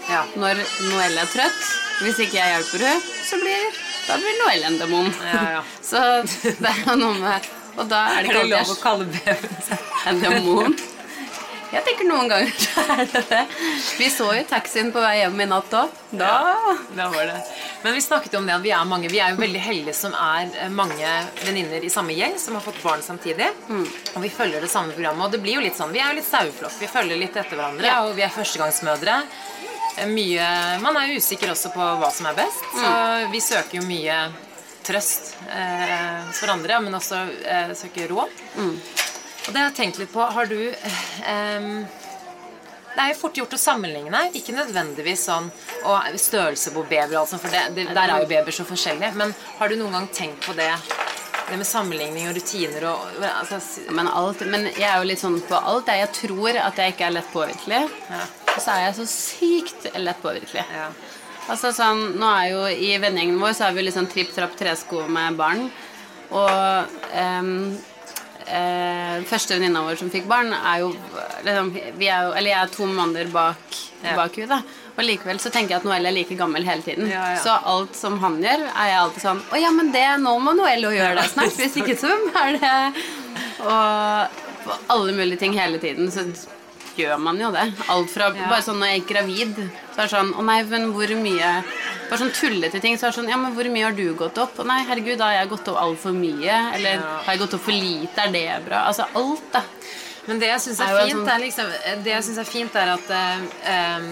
[0.09, 0.23] ja.
[0.41, 1.61] Når Noel er trøtt,
[2.07, 3.77] hvis ikke jeg hjelper henne, så blir
[4.09, 5.13] da blir Noel en demon.
[5.29, 5.61] Ja, ja.
[5.93, 6.01] Så
[6.43, 7.45] det er noe med
[7.77, 9.53] Og da er det ikke det lov å kalle babyen
[10.09, 10.75] en demon.
[11.73, 13.43] Jeg tenker noen ganger så er det det.
[13.99, 15.95] Vi så jo taxien på vei hjem i natt òg.
[16.13, 16.33] Da
[16.97, 17.39] Da var det.
[17.83, 19.09] Men vi snakket jo om det at vi er mange.
[19.11, 21.09] Vi er jo veldig heldige som er eh, mange
[21.47, 23.49] venninner i samme gjeng som har fått barn samtidig.
[23.73, 25.25] Og vi følger det samme programmet.
[25.27, 26.77] Og det blir jo litt sånn, vi er jo litt saueflokk.
[26.83, 27.89] Vi følger litt etter hverandre.
[27.89, 28.03] Ja.
[28.07, 29.17] Og vi er førstegangsmødre.
[29.97, 30.47] Eh, Mye,
[30.85, 32.69] man er jo usikker også på hva som er best.
[32.77, 32.93] Så
[33.33, 34.21] vi søker jo mye
[34.85, 38.41] trøst eh, hos hverandre, men også eh, søker råd.
[39.47, 40.23] Og det har jeg tenkt litt på.
[40.23, 41.85] Har du um,
[42.93, 44.27] det er jo fort gjort å sammenligne.
[44.37, 45.49] Ikke nødvendigvis sånn
[45.89, 49.15] og størrelse på babyer, altså, for det, det, der er jo babyer så forskjellige.
[49.19, 50.69] Men har du noen gang tenkt på det,
[51.49, 53.59] det med sammenligning og rutiner og altså,
[53.97, 55.89] men, alt, men jeg er jo litt sånn på alt.
[55.89, 57.83] Jeg, tror at jeg ikke er lett påvirkelig.
[58.13, 58.23] Ja.
[58.53, 60.67] Og så er jeg så sykt lett påvirkelig.
[60.77, 60.93] ja.
[61.51, 64.53] Altså sånn, nå er jo I vennegjengen vår så er vi litt sånn tripp trapp
[64.55, 65.65] tresko med barn.
[66.31, 67.73] Og ehm,
[68.53, 70.93] eh, første venninna vår som fikk barn, er jo
[71.47, 74.17] liksom, vi er jo, Eller jeg er to måneder bak, Ja.
[74.19, 74.49] bak henne.
[74.49, 74.63] da.
[74.99, 77.07] Og likevel så tenker jeg at Noel er like gammel hele tiden.
[77.09, 77.39] Ja, ja.
[77.41, 80.53] Så alt som han gjør, er jeg alltid sånn Å ja, men det, nå må
[80.59, 81.55] Noel jo gjøre det snart.
[81.57, 82.11] Hvis ikke så
[82.43, 82.73] er det
[83.73, 86.27] Og på alle mulige ting hele tiden så
[86.99, 87.65] gjør man jo det.
[87.89, 88.29] Alt fra.
[88.37, 89.55] Bare sånn når jeg er gravid,
[89.95, 91.53] så er det sånn Å nei, men hvor mye
[92.13, 92.99] Bare sånn tullete ting.
[93.01, 94.59] Så er det sånn Ja, men hvor mye har du gått opp?
[94.69, 96.59] Nei, herregud, da har jeg gått opp altfor mye.
[96.77, 97.13] Eller Ja.
[97.25, 98.19] har jeg gått opp for lite?
[98.27, 98.85] Er det bra?
[98.91, 99.63] Altså alt, da.
[100.27, 101.71] Men det jeg syns er er, fint, sånn- er liksom
[102.05, 104.03] Det jeg synes er fint, er at eh,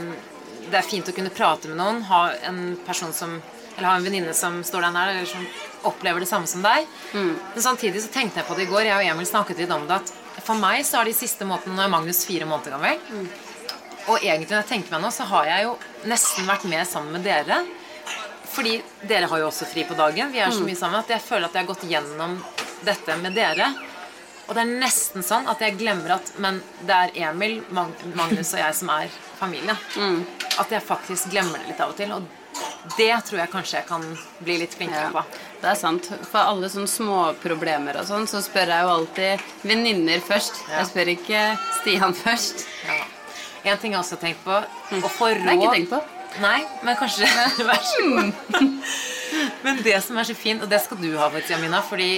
[0.71, 2.03] det er fint å kunne prate med noen.
[2.09, 3.43] Ha en person som
[3.79, 5.47] Eller ha en venninne som står der nær, eller som
[5.85, 6.87] opplever det samme som deg.
[7.15, 7.37] Mm.
[7.55, 8.83] Men samtidig så tenkte jeg på det i går.
[8.85, 9.95] Jeg og Emil snakket litt om det.
[10.03, 12.99] At for meg så har de siste månedene Nå er Magnus fire måneder gammel.
[13.11, 13.29] Mm.
[14.09, 15.79] Og egentlig når jeg tenker meg nå, så har jeg jo
[16.11, 17.65] nesten vært med sammen med dere.
[18.51, 20.33] Fordi dere har jo også fri på dagen.
[20.33, 20.59] Vi er Mm.
[20.59, 22.43] så mye sammen at jeg føler at jeg har gått gjennom
[22.85, 23.75] dette med dere.
[24.49, 28.59] Og det er nesten sånn at jeg glemmer at Men det er Emil, Magnus og
[28.59, 29.09] jeg som er
[29.39, 29.77] familie.
[29.97, 30.25] Mm.
[30.59, 32.11] At jeg faktisk glemmer det litt av og til.
[32.13, 32.23] Og
[32.97, 34.03] det tror jeg kanskje jeg kan
[34.43, 35.23] bli litt flinkere på.
[35.63, 36.09] Det er sant.
[36.33, 40.59] For alle sånne småproblemer og sånn, så spør jeg jo alltid venninner først.
[40.69, 40.79] Ja.
[40.81, 42.67] Jeg spør ikke Stian først.
[42.89, 43.05] Ja.
[43.71, 46.01] En ting jeg også har tenkt på Å få råd
[46.39, 47.27] Nei, men kanskje
[47.69, 48.61] Vær så god.
[49.65, 52.13] Men det som er så fint, og det skal du ha, faktisk, Jamina, fordi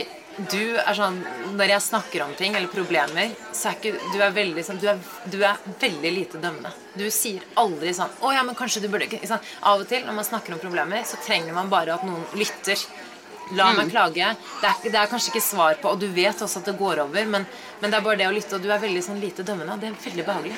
[0.49, 1.19] du er sånn
[1.59, 4.87] Når jeg snakker om ting eller problemer, så er ikke Du er veldig sånn Du
[4.89, 6.73] er, du er veldig lite dømmende.
[6.97, 9.45] Du sier aldri sånn 'Å ja, men kanskje du burde ikke sånn.
[9.61, 12.81] Av og til når man snakker om problemer, så trenger man bare at noen lytter.
[13.53, 14.37] La meg klage.
[14.63, 17.03] Det er, det er kanskje ikke svar på, og du vet også at det går
[17.05, 17.45] over, men,
[17.83, 19.91] men det er bare det å lytte, og du er veldig sånn lite dømmende, det
[19.91, 20.57] er veldig behagelig.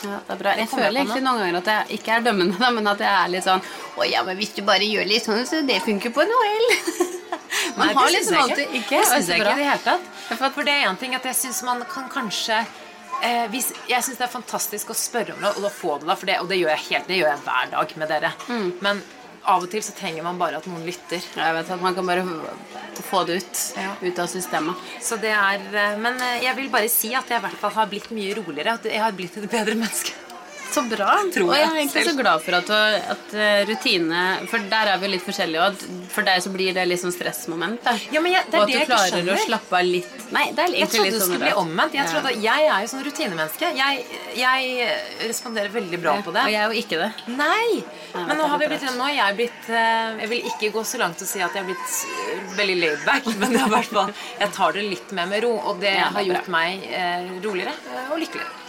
[0.00, 0.52] Ja, det er bra.
[0.56, 3.32] Jeg jeg føler egentlig noen ganger at jeg ikke er dømmende, men at jeg er
[3.34, 3.64] litt sånn
[4.00, 6.68] Å ja, men hvis du bare gjør litt sånn, så det funker på Noel.
[7.76, 8.78] Man Nei, har liksom alltid ikke.
[8.80, 9.00] ikke.
[9.00, 10.10] Det syns jeg ikke i det hele tatt.
[10.54, 12.58] For det er en ting at jeg syns man kan kanskje
[13.22, 16.08] eh, hvis, Jeg syns det er fantastisk å spørre om det, og da få det,
[16.10, 18.32] da, for det, og det gjør jeg helt, det gjør jeg hver dag med dere.
[18.48, 18.68] Mm.
[18.86, 19.02] Men
[19.48, 21.20] av og til så trenger man bare at noen lytter.
[21.20, 22.24] Jeg vet at man kan bare
[23.08, 23.62] få det ut.
[23.76, 23.94] Ja.
[24.00, 24.88] Ut av systemet.
[25.02, 27.72] Så det er, eh, Men eh, jeg vil bare si at jeg i hvert fall
[27.72, 28.74] har blitt mye roligere.
[28.74, 30.29] At jeg har blitt et bedre menneske.
[30.70, 31.10] Så bra.
[31.34, 32.70] Tror og jeg jeg er egentlig så glad for at,
[33.14, 35.84] at eh, rutine For der er vi litt forskjellige òg.
[36.14, 37.86] For deg så blir det litt sånn stressmoment.
[38.12, 40.10] Ja, men jeg- det og at du jeg klarer å slappe av litt.
[40.30, 41.94] Nei, det er Jeg litt sånn Jeg trodde du skulle bli omvendt.
[41.98, 43.72] Jeg, trodde, jeg er jo sånn rutinemenneske.
[43.80, 44.04] Jeg,
[44.36, 44.90] jeg
[45.26, 46.44] responderer veldig bra på det.
[46.46, 47.10] Og jeg er jo ikke det.
[47.34, 47.82] Nei!
[48.14, 50.82] Men nå har vi litt blitt, nå er jeg blitt eh, Jeg vil ikke gå
[50.86, 54.72] så langt og si at jeg er blitt eh, veldig laidback, men jeg, jeg tar
[54.78, 56.88] det litt mer med ro, og det har gjort meg
[57.44, 57.74] roligere
[58.10, 58.59] og lykkeligere.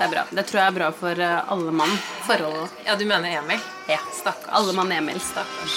[0.00, 0.22] Det er bra.
[0.30, 1.90] Det tror jeg er bra for eh, alle mann.
[2.24, 2.76] Forholdet.
[2.86, 3.58] Ja, du mener Emil?
[3.84, 3.98] Ja.
[4.16, 4.48] Stakkars.
[4.56, 5.18] Alle mann Emil.
[5.20, 5.74] Stakkars.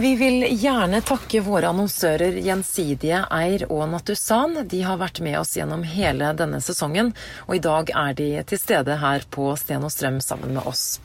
[0.00, 4.62] Vi vil gjerne takke våre annonsører Gjensidige, Eir og Natusan.
[4.64, 7.12] De har vært med oss gjennom hele denne sesongen,
[7.44, 10.96] og i dag er de til stede her på Sten og Strøm sammen med oss.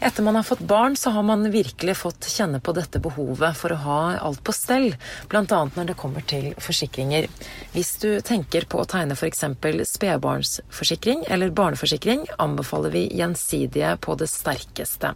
[0.00, 3.72] Etter man har fått barn, så har man virkelig fått kjenne på dette behovet for
[3.72, 4.90] å ha alt på stell,
[5.30, 5.60] bl.a.
[5.74, 7.28] når det kommer til forsikringer.
[7.72, 9.44] Hvis du tenker på å tegne f.eks.
[9.92, 15.14] spedbarnsforsikring eller barneforsikring, anbefaler vi Gjensidige på det sterkeste.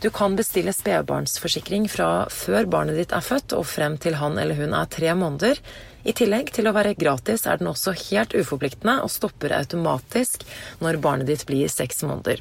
[0.00, 4.56] Du kan bestille spedbarnsforsikring fra før barnet ditt er født og frem til han eller
[4.60, 5.60] hun er tre måneder.
[6.00, 10.46] I tillegg til å være gratis er den også helt uforpliktende og stopper automatisk
[10.80, 12.40] når barnet ditt blir seks måneder.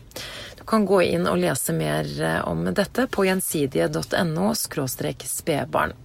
[0.69, 5.95] Kan gå inn og lese mer eh, om dette på gjensidige.no spedbarn.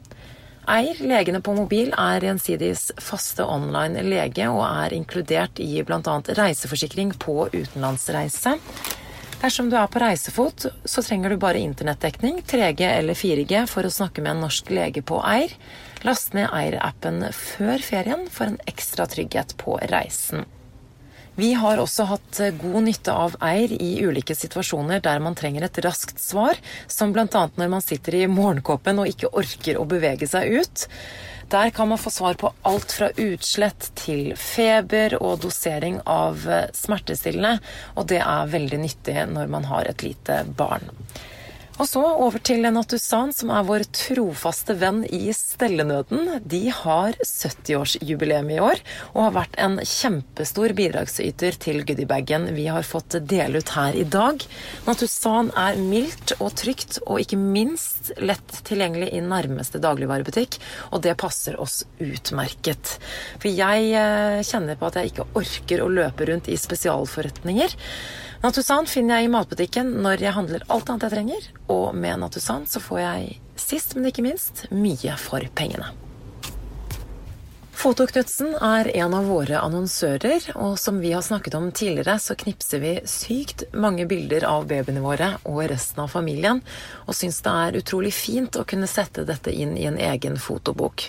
[0.64, 6.14] Eir, legene på mobil, er Gjensidiges faste online lege og er inkludert i bl.a.
[6.38, 8.56] reiseforsikring på utenlandsreise.
[9.42, 13.92] Dersom du er på reisefot, så trenger du bare internettdekning, 3G eller 4G, for å
[13.92, 15.52] snakke med en norsk lege på Eir.
[16.08, 20.48] Last ned Eir-appen før ferien for en ekstra trygghet på reisen.
[21.34, 25.80] Vi har også hatt god nytte av Eir i ulike situasjoner der man trenger et
[25.82, 27.26] raskt svar, som bl.a.
[27.26, 30.86] når man sitter i morgenkåpen og ikke orker å bevege seg ut.
[31.50, 37.58] Der kan man få svar på alt fra utslett til feber og dosering av smertestillende,
[37.98, 40.86] og det er veldig nyttig når man har et lite barn.
[41.74, 46.36] Og så over til Natusan, som er vår trofaste venn i stellenøden.
[46.46, 52.86] De har 70-årsjubileum i år og har vært en kjempestor bidragsyter til goodiebagen vi har
[52.86, 54.44] fått dele ut her i dag.
[54.86, 60.60] Natusan er mildt og trygt, og ikke minst lett tilgjengelig i nærmeste dagligvarebutikk,
[60.94, 62.98] og det passer oss utmerket.
[63.42, 67.74] For jeg eh, kjenner på at jeg ikke orker å løpe rundt i spesialforretninger.
[68.44, 72.66] Natusan finner jeg i matbutikken når jeg handler alt annet jeg trenger, og med Natusan
[72.68, 75.94] så får jeg sist, men ikke minst mye for pengene.
[77.84, 82.84] Fotoknutsen er en av våre annonsører, og som vi har snakket om tidligere, så knipser
[82.84, 86.60] vi sykt mange bilder av babyene våre og resten av familien,
[87.08, 91.08] og syns det er utrolig fint å kunne sette dette inn i en egen fotobok.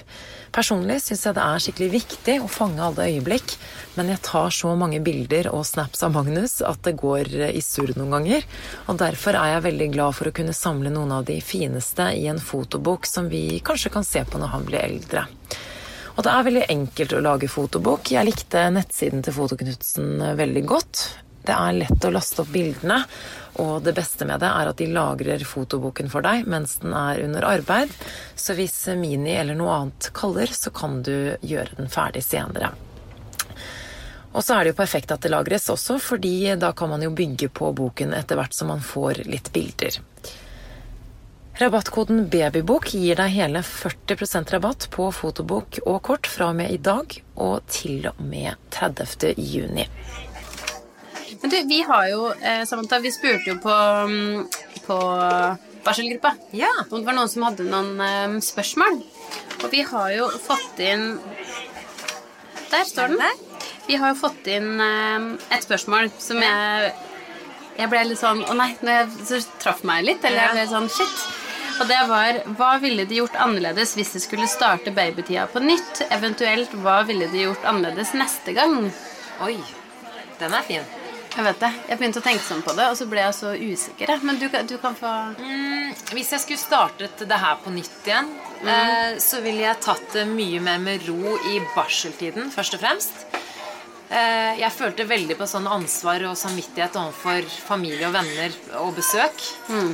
[0.56, 3.58] Personlig syns jeg det er skikkelig viktig å fange alle øyeblikk,
[3.98, 7.92] men jeg tar så mange bilder og snaps av Magnus at det går i surr
[7.98, 8.46] noen ganger.
[8.88, 12.30] Og derfor er jeg veldig glad for å kunne samle noen av de fineste i
[12.32, 15.26] en fotobok som vi kanskje kan se på når han blir eldre.
[16.16, 18.14] Og det er veldig enkelt å lage fotobok.
[18.16, 21.04] Jeg likte nettsiden til Fotoknutsen veldig godt.
[21.46, 23.04] Det er lett å laste opp bildene,
[23.62, 27.22] og det beste med det er at de lagrer fotoboken for deg mens den er
[27.24, 27.94] under arbeid.
[28.36, 32.74] Så hvis Mini eller noe annet kaller, så kan du gjøre den ferdig senere.
[34.36, 37.14] Og så er det jo perfekt at det lagres også, fordi da kan man jo
[37.16, 40.02] bygge på boken etter hvert som man får litt bilder.
[41.56, 46.82] Rabattkoden BABYBOK gir deg hele 40% rabatt på fotobok og kort fra og med i
[46.84, 49.38] dag og til og med 30.
[49.40, 49.88] juni.
[51.42, 53.76] Men du, vi har jo, eh, Samantha, vi spurte jo på,
[54.10, 54.48] mm,
[54.86, 54.98] på
[55.86, 56.70] barselgruppa Ja.
[56.90, 59.02] om det var noen som hadde noen eh, spørsmål.
[59.64, 61.20] Og vi har jo fått inn
[62.72, 63.22] Der står den.
[63.88, 66.94] Vi har jo fått inn eh, et spørsmål som jeg
[67.78, 70.24] Jeg ble litt sånn Å nei, når jeg, så traff meg litt.
[70.26, 71.16] Eller jeg ble sånn Shit.
[71.82, 76.06] Og det var Hva ville de gjort annerledes hvis de skulle starte babytida på nytt?
[76.10, 78.78] Eventuelt hva ville de gjort annerledes neste gang?
[79.44, 79.58] Oi,
[80.40, 80.86] den er fin.
[81.36, 81.70] Jeg vet det.
[81.90, 84.14] Jeg begynte å tenke sånn på det, og så ble jeg så usikker.
[84.24, 88.30] Men du, du kan få Mm, hvis jeg skulle startet det her på nytt igjen,
[88.64, 93.26] eh, så ville jeg tatt det mye mer med ro i barseltiden, først og fremst.
[94.06, 99.44] Eh, jeg følte veldig på sånn ansvar og samvittighet overfor familie og venner og besøk.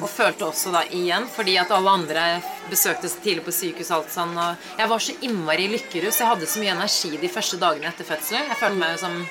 [0.04, 2.26] Og følte også da igjen, fordi at alle andre
[2.70, 4.36] besøkte så tidlig på sykehus alt sånn.
[4.38, 6.20] Og jeg var så innmari lykkerus.
[6.22, 8.52] Jeg hadde så mye energi de første dagene etter fødselen.
[8.52, 9.22] Jeg følte meg jo som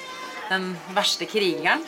[0.51, 1.85] den verste krigeren.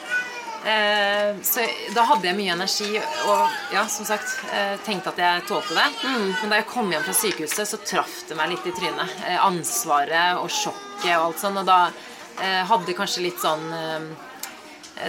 [0.63, 5.47] Eh, så da hadde jeg mye energi og ja, som sagt eh, tenkte at jeg
[5.49, 5.89] tålte det.
[6.07, 9.17] Men da jeg kom hjem fra sykehuset, så traff det meg litt i trynet.
[9.27, 11.59] Eh, ansvaret og sjokket og alt sånn.
[11.65, 14.07] Og da eh, hadde kanskje litt sånn eh,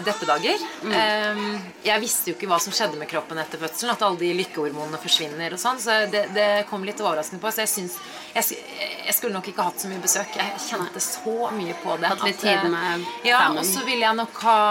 [0.05, 0.61] deppedager.
[0.83, 1.59] Mm.
[1.83, 3.93] jeg visste jo ikke hva som skjedde med kroppen etter fødselen.
[3.93, 5.81] At alle de lykkehormonene forsvinner og sånn.
[5.83, 7.51] Så det, det kom litt overraskende på.
[7.53, 7.97] Så jeg syns
[8.33, 8.59] jeg,
[9.05, 10.37] jeg skulle nok ikke hatt så mye besøk.
[10.39, 12.11] Jeg kjente så mye på det.
[12.13, 14.61] Hatt litt eh, tid med Ja, og så ville jeg nok ha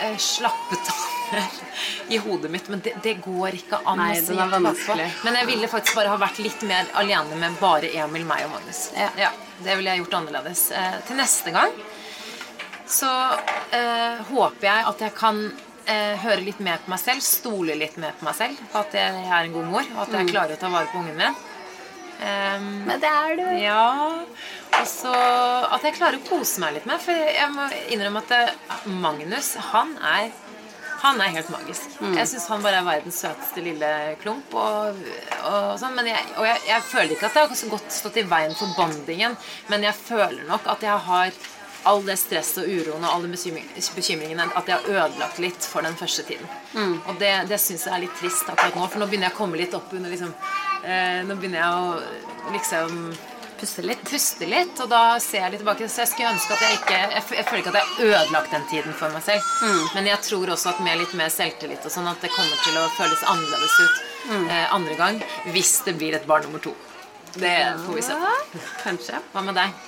[0.00, 1.00] eh, av
[2.12, 5.06] i hodet mitt, men det, det går ikke an Nei, å si vanskelig.
[5.24, 8.52] Men jeg ville faktisk bare ha vært litt mer alene med bare Emil, meg og
[8.58, 8.84] Magnus.
[8.98, 9.30] Ja.
[9.64, 10.66] det ville jeg gjort annerledes.
[10.76, 11.72] Eh, til neste gang
[12.92, 13.10] så
[13.74, 15.40] eh, håper jeg at jeg kan
[15.86, 18.96] eh, høre litt mer på meg selv, stole litt mer på meg selv, på at
[18.98, 21.40] jeg er en god mor, og at jeg klarer å ta vare på ungen min.
[22.22, 23.46] Um, Men det er du.
[23.58, 23.86] ja.
[24.78, 25.10] Og så
[25.74, 27.00] at jeg klarer å kose meg litt med.
[27.02, 30.30] For jeg må innrømme at det- Magnus, han er
[31.02, 31.96] han er helt magisk.
[32.14, 33.88] Jeg syns han bare er verdens søteste lille
[34.22, 34.52] klump.
[34.54, 35.00] Og,
[35.48, 38.20] og sånn, men jeg, og jeg, jeg føler ikke at det har så godt stått
[38.22, 39.34] i veien for bondingen,
[39.72, 41.34] men jeg føler nok at jeg har
[41.88, 43.30] all det stresset og uroen og alle
[43.96, 46.46] bekymringene at jeg har ødelagt litt for den første tiden.
[47.08, 49.40] Og det, det syns jeg er litt trist akkurat nå, for nå begynner jeg å
[49.42, 50.32] komme litt opp under liksom
[50.84, 53.04] eh, Nå begynner jeg å liksom
[53.62, 54.00] Puste litt.
[54.10, 55.86] puste litt, og da ser jeg litt tilbake.
[55.86, 58.56] Så jeg skulle ønske at jeg ikke Jeg, jeg føler ikke at jeg har ødelagt
[58.56, 59.52] den tiden for meg selv.
[59.94, 62.80] Men jeg tror også at med litt mer selvtillit og sånn at det kommer til
[62.80, 64.00] å føles annerledes ut
[64.50, 65.22] eh, andre gang
[65.54, 66.74] hvis det blir et barn nummer to.
[67.38, 67.54] Det
[67.86, 68.18] får vi se.
[68.82, 69.22] Kanskje.
[69.32, 69.78] Hva med deg?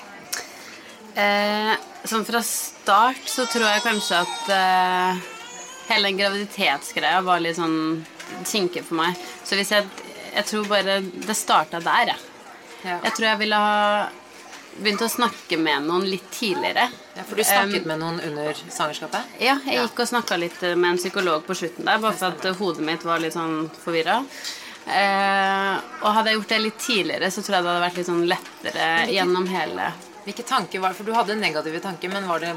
[1.14, 1.74] Eh,
[2.11, 5.22] sånn fra start så tror jeg kanskje at eh,
[5.92, 8.03] hele den graviditetsgreia var litt sånn
[8.48, 9.20] kinkig for meg.
[9.44, 9.87] Så hvis jeg
[10.35, 12.22] Jeg tror bare det starta der, jeg.
[12.83, 12.96] Ja.
[13.05, 14.09] Jeg tror jeg ville ha
[14.81, 16.88] begynt å snakke med noen litt tidligere.
[17.14, 19.37] Ja, for du snakket med noen under svangerskapet?
[19.38, 22.59] Ja, jeg gikk og snakka litt med en psykolog på slutten der, bare for at
[22.59, 24.24] hodet mitt var litt sånn forvirra.
[24.90, 28.11] Eh, og hadde jeg gjort det litt tidligere, så tror jeg det hadde vært litt
[28.11, 29.92] sånn lettere gjennom hele
[30.25, 30.99] Hvilke tanker var det?
[30.99, 32.55] For du hadde negative tanker, men var det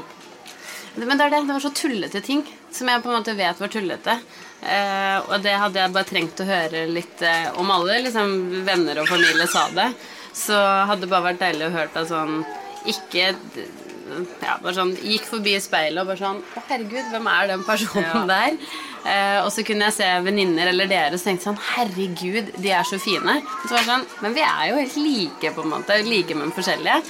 [0.98, 1.42] Men det er det.
[1.46, 2.42] Det var så tullete ting
[2.74, 4.18] som jeg på en måte vet var tullete.
[4.62, 8.32] Eh, og det hadde jeg bare trengt å høre litt eh, om alle liksom,
[8.66, 9.92] venner og familie sa det.
[10.34, 12.34] Så hadde det bare vært deilig å høre det sånn
[12.90, 13.30] Ikke
[14.42, 18.06] ja, bare sånn, Gikk forbi speilet og bare sånn Å, herregud, hvem er den personen
[18.06, 18.22] Ja.
[18.28, 18.58] der?
[19.08, 22.86] Eh, og så kunne jeg se venninner eller dere og tenkte sånn Herregud, de er
[22.88, 23.38] så fine.
[23.68, 25.98] Så sånn, Men vi er jo helt like, på en måte.
[26.06, 27.00] Like, men forskjellige.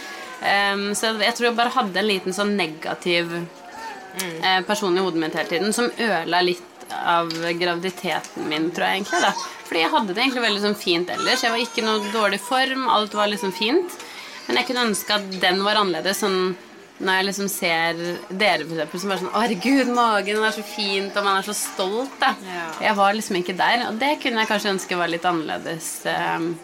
[0.43, 5.23] Em, så jeg tror jeg bare hadde en liten sånn negativ eh, person i hodet
[5.23, 9.21] mitt hele tiden som ødela litt av graviditeten min, tror jeg egentlig.
[9.21, 9.33] da
[9.69, 11.43] Fordi jeg hadde det egentlig veldig sånn fint ellers.
[11.45, 13.99] Jeg var ikke i noe dårlig form, alt var liksom fint.
[14.47, 16.23] Men jeg kunne ønske at den var annerledes.
[16.25, 16.57] Sånn
[16.99, 17.99] når jeg liksom ser
[18.41, 21.47] dere for eksempel, som bare sånn Å, herregud, magen er så fint, og man er
[21.47, 22.17] så stolt.
[22.19, 22.65] da Ja.
[22.89, 23.85] Jeg var liksom ikke der.
[23.91, 26.07] Og det kunne jeg kanskje ønske var litt annerledes.
[26.07, 26.59] em,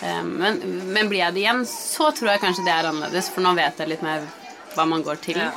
[0.00, 0.60] men,
[0.94, 3.82] men blir jeg det igjen, så tror jeg kanskje det er annerledes, for nå vet
[3.82, 4.24] jeg litt mer
[4.74, 5.40] hva man går til.
[5.42, 5.50] Ja.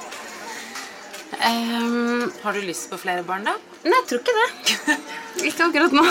[1.43, 3.55] Um, Har du lyst på flere barn, da?
[3.83, 4.97] Nei, jeg tror ikke det.
[5.49, 6.03] ikke akkurat nå.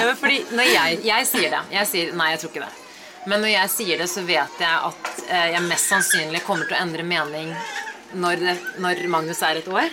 [0.00, 2.74] Ja, fordi når jeg, jeg sier det Jeg sier nei, jeg tror ikke det.
[3.28, 6.76] Men når jeg sier det, så vet jeg at eh, jeg mest sannsynlig kommer til
[6.78, 7.50] å endre mening
[8.16, 8.46] når,
[8.80, 9.88] når Magnus er et år.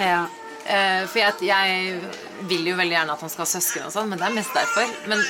[0.00, 0.26] ja.
[0.68, 4.10] Eh, for jeg, jeg vil jo veldig gjerne at han skal ha søsken, og sånn,
[4.10, 4.90] men det er mest derfor.
[5.08, 5.22] Men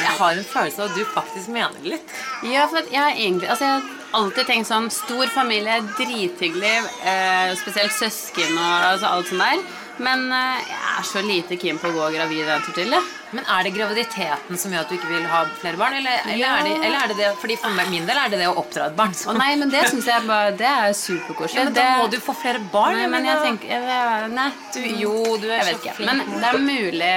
[0.00, 2.12] jeg har en følelse av at du faktisk mener det litt.
[2.46, 7.54] ja, for jeg har egentlig Altså, jeg har alltid tenkt sånn Stor familie, drithyggelig, eh,
[7.58, 9.64] spesielt søsken og altså, alt sånt der.
[10.00, 12.94] Men eh, jeg er så lite keen på å gå gravid en tur til.
[13.30, 15.92] Men er det graviditeten som gjør at du ikke vil ha flere barn?
[16.00, 16.54] Eller, eller, Ja.
[16.58, 18.88] er, det, eller er det det Fordi For min del er det det å oppdra
[18.90, 19.12] et barn.
[19.30, 21.60] Oh, nei, men det syns jeg bare Det er superkoselig.
[21.60, 22.96] Ja, men da må du få flere barn.
[22.98, 24.48] Nei, men jeg tenker jeg, Nei.
[24.74, 26.10] du, Jo, du er så flink.
[26.10, 27.14] Men det er mulig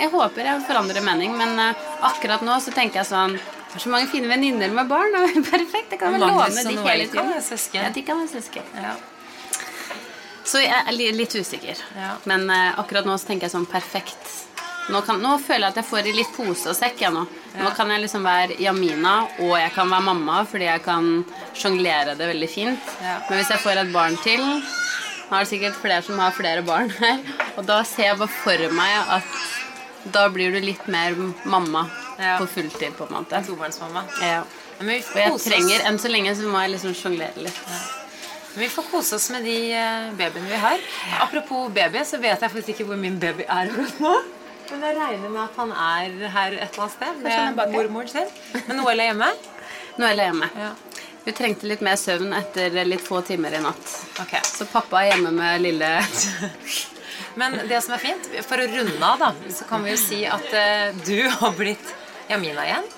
[0.00, 3.84] Jeg håper jeg forandrer mening, men eh, akkurat nå så tenker jeg sånn Jeg har
[3.84, 5.12] så mange fine venninner med barn.
[5.52, 7.42] Perfekt, jeg kan vel låne de hele kan tiden.
[7.52, 7.82] søsken.
[7.84, 8.76] Ja, de kan være søsken.
[8.80, 8.96] ja.
[10.50, 11.78] Så jeg er litt usikker.
[11.96, 12.14] Ja.
[12.30, 14.32] Men eh, akkurat nå så tenker jeg sånn perfekt.
[14.90, 16.98] Nå, kan, nå føler jeg at jeg får i litt pose og sekk.
[17.04, 17.22] Jeg, nå.
[17.54, 17.70] nå Ja.
[17.76, 21.10] kan jeg liksom være Jamina, og jeg kan være mamma fordi jeg kan
[21.54, 22.90] sjonglere det veldig fint.
[23.04, 23.20] Ja.
[23.28, 24.42] Men hvis jeg får et barn til
[25.30, 27.20] Nå er det sikkert flere som har flere barn her.
[27.54, 31.84] Og da ser jeg bare for meg at da blir du litt mer mamma
[32.18, 32.34] Ja.
[32.40, 33.38] på fulltid, på en måte.
[33.46, 34.02] Tobarnsmamma.
[34.26, 34.40] Ja.
[34.80, 37.62] Og jeg trenger, enn så lenge så må jeg liksom sjonglere litt.
[38.54, 40.82] Vi får kose oss med de eh, babyene vi har.
[41.20, 44.14] Apropos baby, så vet jeg faktisk ikke hvor min baby er akkurat nå.
[44.70, 48.10] Men jeg regner med at han er her et eller annet sted er med mormoren
[48.10, 48.28] sin.
[48.66, 49.30] Men Noel er hjemme.
[49.98, 50.50] Nå er hjemme.
[50.58, 50.70] Ja.
[51.24, 53.96] Hun trengte litt mer søvn etter litt få timer i natt.
[54.22, 54.42] Okay.
[54.46, 55.90] Så pappa er hjemme med lille
[57.38, 60.22] Men det som er fint, for å runde av, da, så kan vi jo si
[60.26, 61.92] at uh, du har blitt
[62.30, 62.88] Jamina igjen.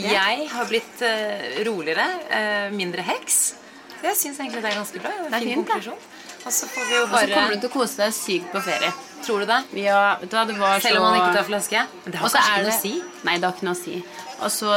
[0.00, 3.42] Jeg har blitt uh, roligere, uh, mindre heks.
[4.02, 5.10] Jeg syns egentlig det er ganske bra.
[5.10, 5.98] Det er Det er fin fint, konklusjon.
[6.42, 8.62] Og så får vi jo Og så kommer du til å kose deg sykt på
[8.66, 8.92] ferie.
[9.22, 9.60] Tror du det?
[9.84, 11.84] Ja, vet du hva, det var Selv om så man ikke tar flaske?
[12.04, 12.94] Men det har kanskje ikke noe å si?
[13.28, 13.96] Nei, det har ikke noe å si.
[14.42, 14.72] Og så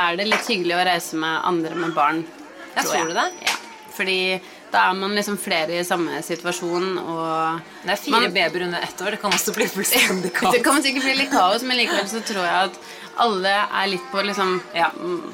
[0.00, 2.24] er det litt hyggelig å reise med andre med barn.
[2.76, 3.28] Jeg tror du det?
[3.46, 3.56] Ja.
[3.96, 4.18] Fordi
[4.72, 8.80] da er man liksom flere i samme situasjon, og Det er fire Man- babyer under
[8.82, 9.10] ett år.
[9.10, 10.52] Det kan også bli fullstendig kaos.
[10.56, 12.80] Det kan sikkert bli litt kaos, men likevel så tror jeg at
[13.22, 14.90] alle er litt på, liksom, ja,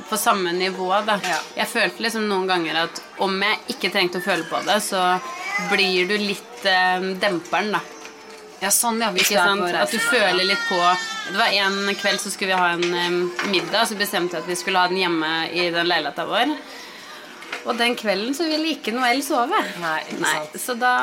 [0.09, 0.89] på samme nivå.
[1.07, 1.19] Da.
[1.23, 1.39] Ja.
[1.63, 5.03] Jeg følte liksom noen ganger at om jeg ikke trengte å føle på det, så
[5.73, 7.83] blir du litt eh, demperen, da.
[8.63, 9.11] Ja, sånn, ja.
[9.11, 9.67] Ikke sant?
[9.75, 13.17] At du føler litt på Det var En kveld så skulle vi ha en um,
[13.51, 16.55] middag, så bestemte jeg at vi skulle ha den hjemme i den leiligheta vår.
[17.63, 19.59] Og den kvelden så ville ikke Noel sove.
[19.83, 20.57] Nei, ikke sant.
[20.59, 20.95] Så da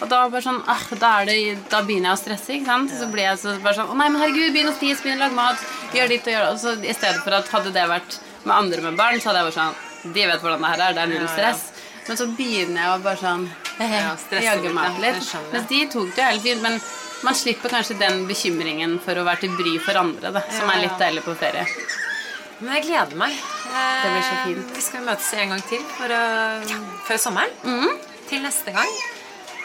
[0.00, 1.36] Og da bare sånn ah, da, det,
[1.70, 2.94] da begynner jeg å stresse, ikke sant?
[2.98, 5.26] Så blir jeg så bare sånn Å nei, men herregud, begynn å spise, begynn å
[5.26, 5.66] lage mat.
[5.96, 6.52] Gjør ditt og gjør det.
[6.54, 9.42] Og så i stedet for at hadde det vært med andre med barn, så hadde
[9.44, 10.96] jeg vært sånn De vet hvordan det her er.
[10.98, 11.34] Det er null Ja, ja.
[11.36, 11.64] stress.
[12.08, 13.44] Men så begynner jeg å bare sånn
[13.80, 15.04] Ja, stresse jagge litt, meg ja.
[15.06, 15.30] litt.
[15.32, 15.44] Det.
[15.54, 16.64] Mens de tok det jo helt fint.
[16.64, 16.80] Men
[17.24, 20.74] man slipper kanskje den bekymringen for å være til bry for andre, da, som Ja,
[20.78, 21.64] er litt deilig på ferie.
[22.60, 23.38] Men jeg gleder meg.
[23.74, 24.70] Det blir så Eh, fint.
[24.76, 26.22] Vi skal møtes en gang til for å,
[27.08, 27.50] før sommeren.
[27.64, 27.98] Mm.
[28.28, 28.90] Til neste gang.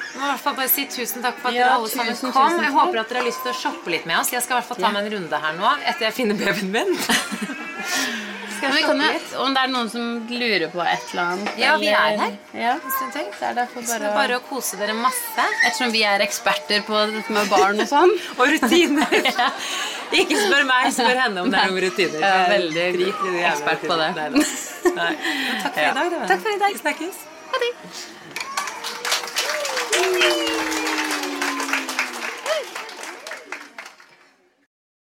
[0.10, 2.32] Jeg må i hvert fall bare si tusen takk for at Ja, dere alle sammen
[2.34, 2.56] kom.
[2.64, 4.32] Jeg håper at dere har lyst til å shoppe litt med oss.
[4.34, 4.94] Jeg skal i hvert fall ta Ja.
[4.96, 6.98] meg en runde her nå etter jeg finner babyen min.
[8.60, 9.34] Skal vi kan litt?
[9.40, 12.34] om det er noen som lurer på et eller annet Ja, vi er her.
[12.54, 15.46] Ja, er det for Så bare, er bare å kose dere masse.
[15.66, 18.12] Ettersom vi er eksperter på dette med barn og sånn.
[18.40, 19.16] Og rutiner.
[20.20, 22.20] Ikke spør meg, spør henne om det er noen rutiner.
[22.20, 24.12] Jeg er veldig Drit i ekspert på det.
[24.20, 24.30] Nei.
[25.00, 25.14] Nei.
[25.64, 26.22] Takk for i dag, da.
[26.34, 26.72] Takk for i dag.
[26.84, 27.18] Snakkes.
[27.50, 27.72] Ha det.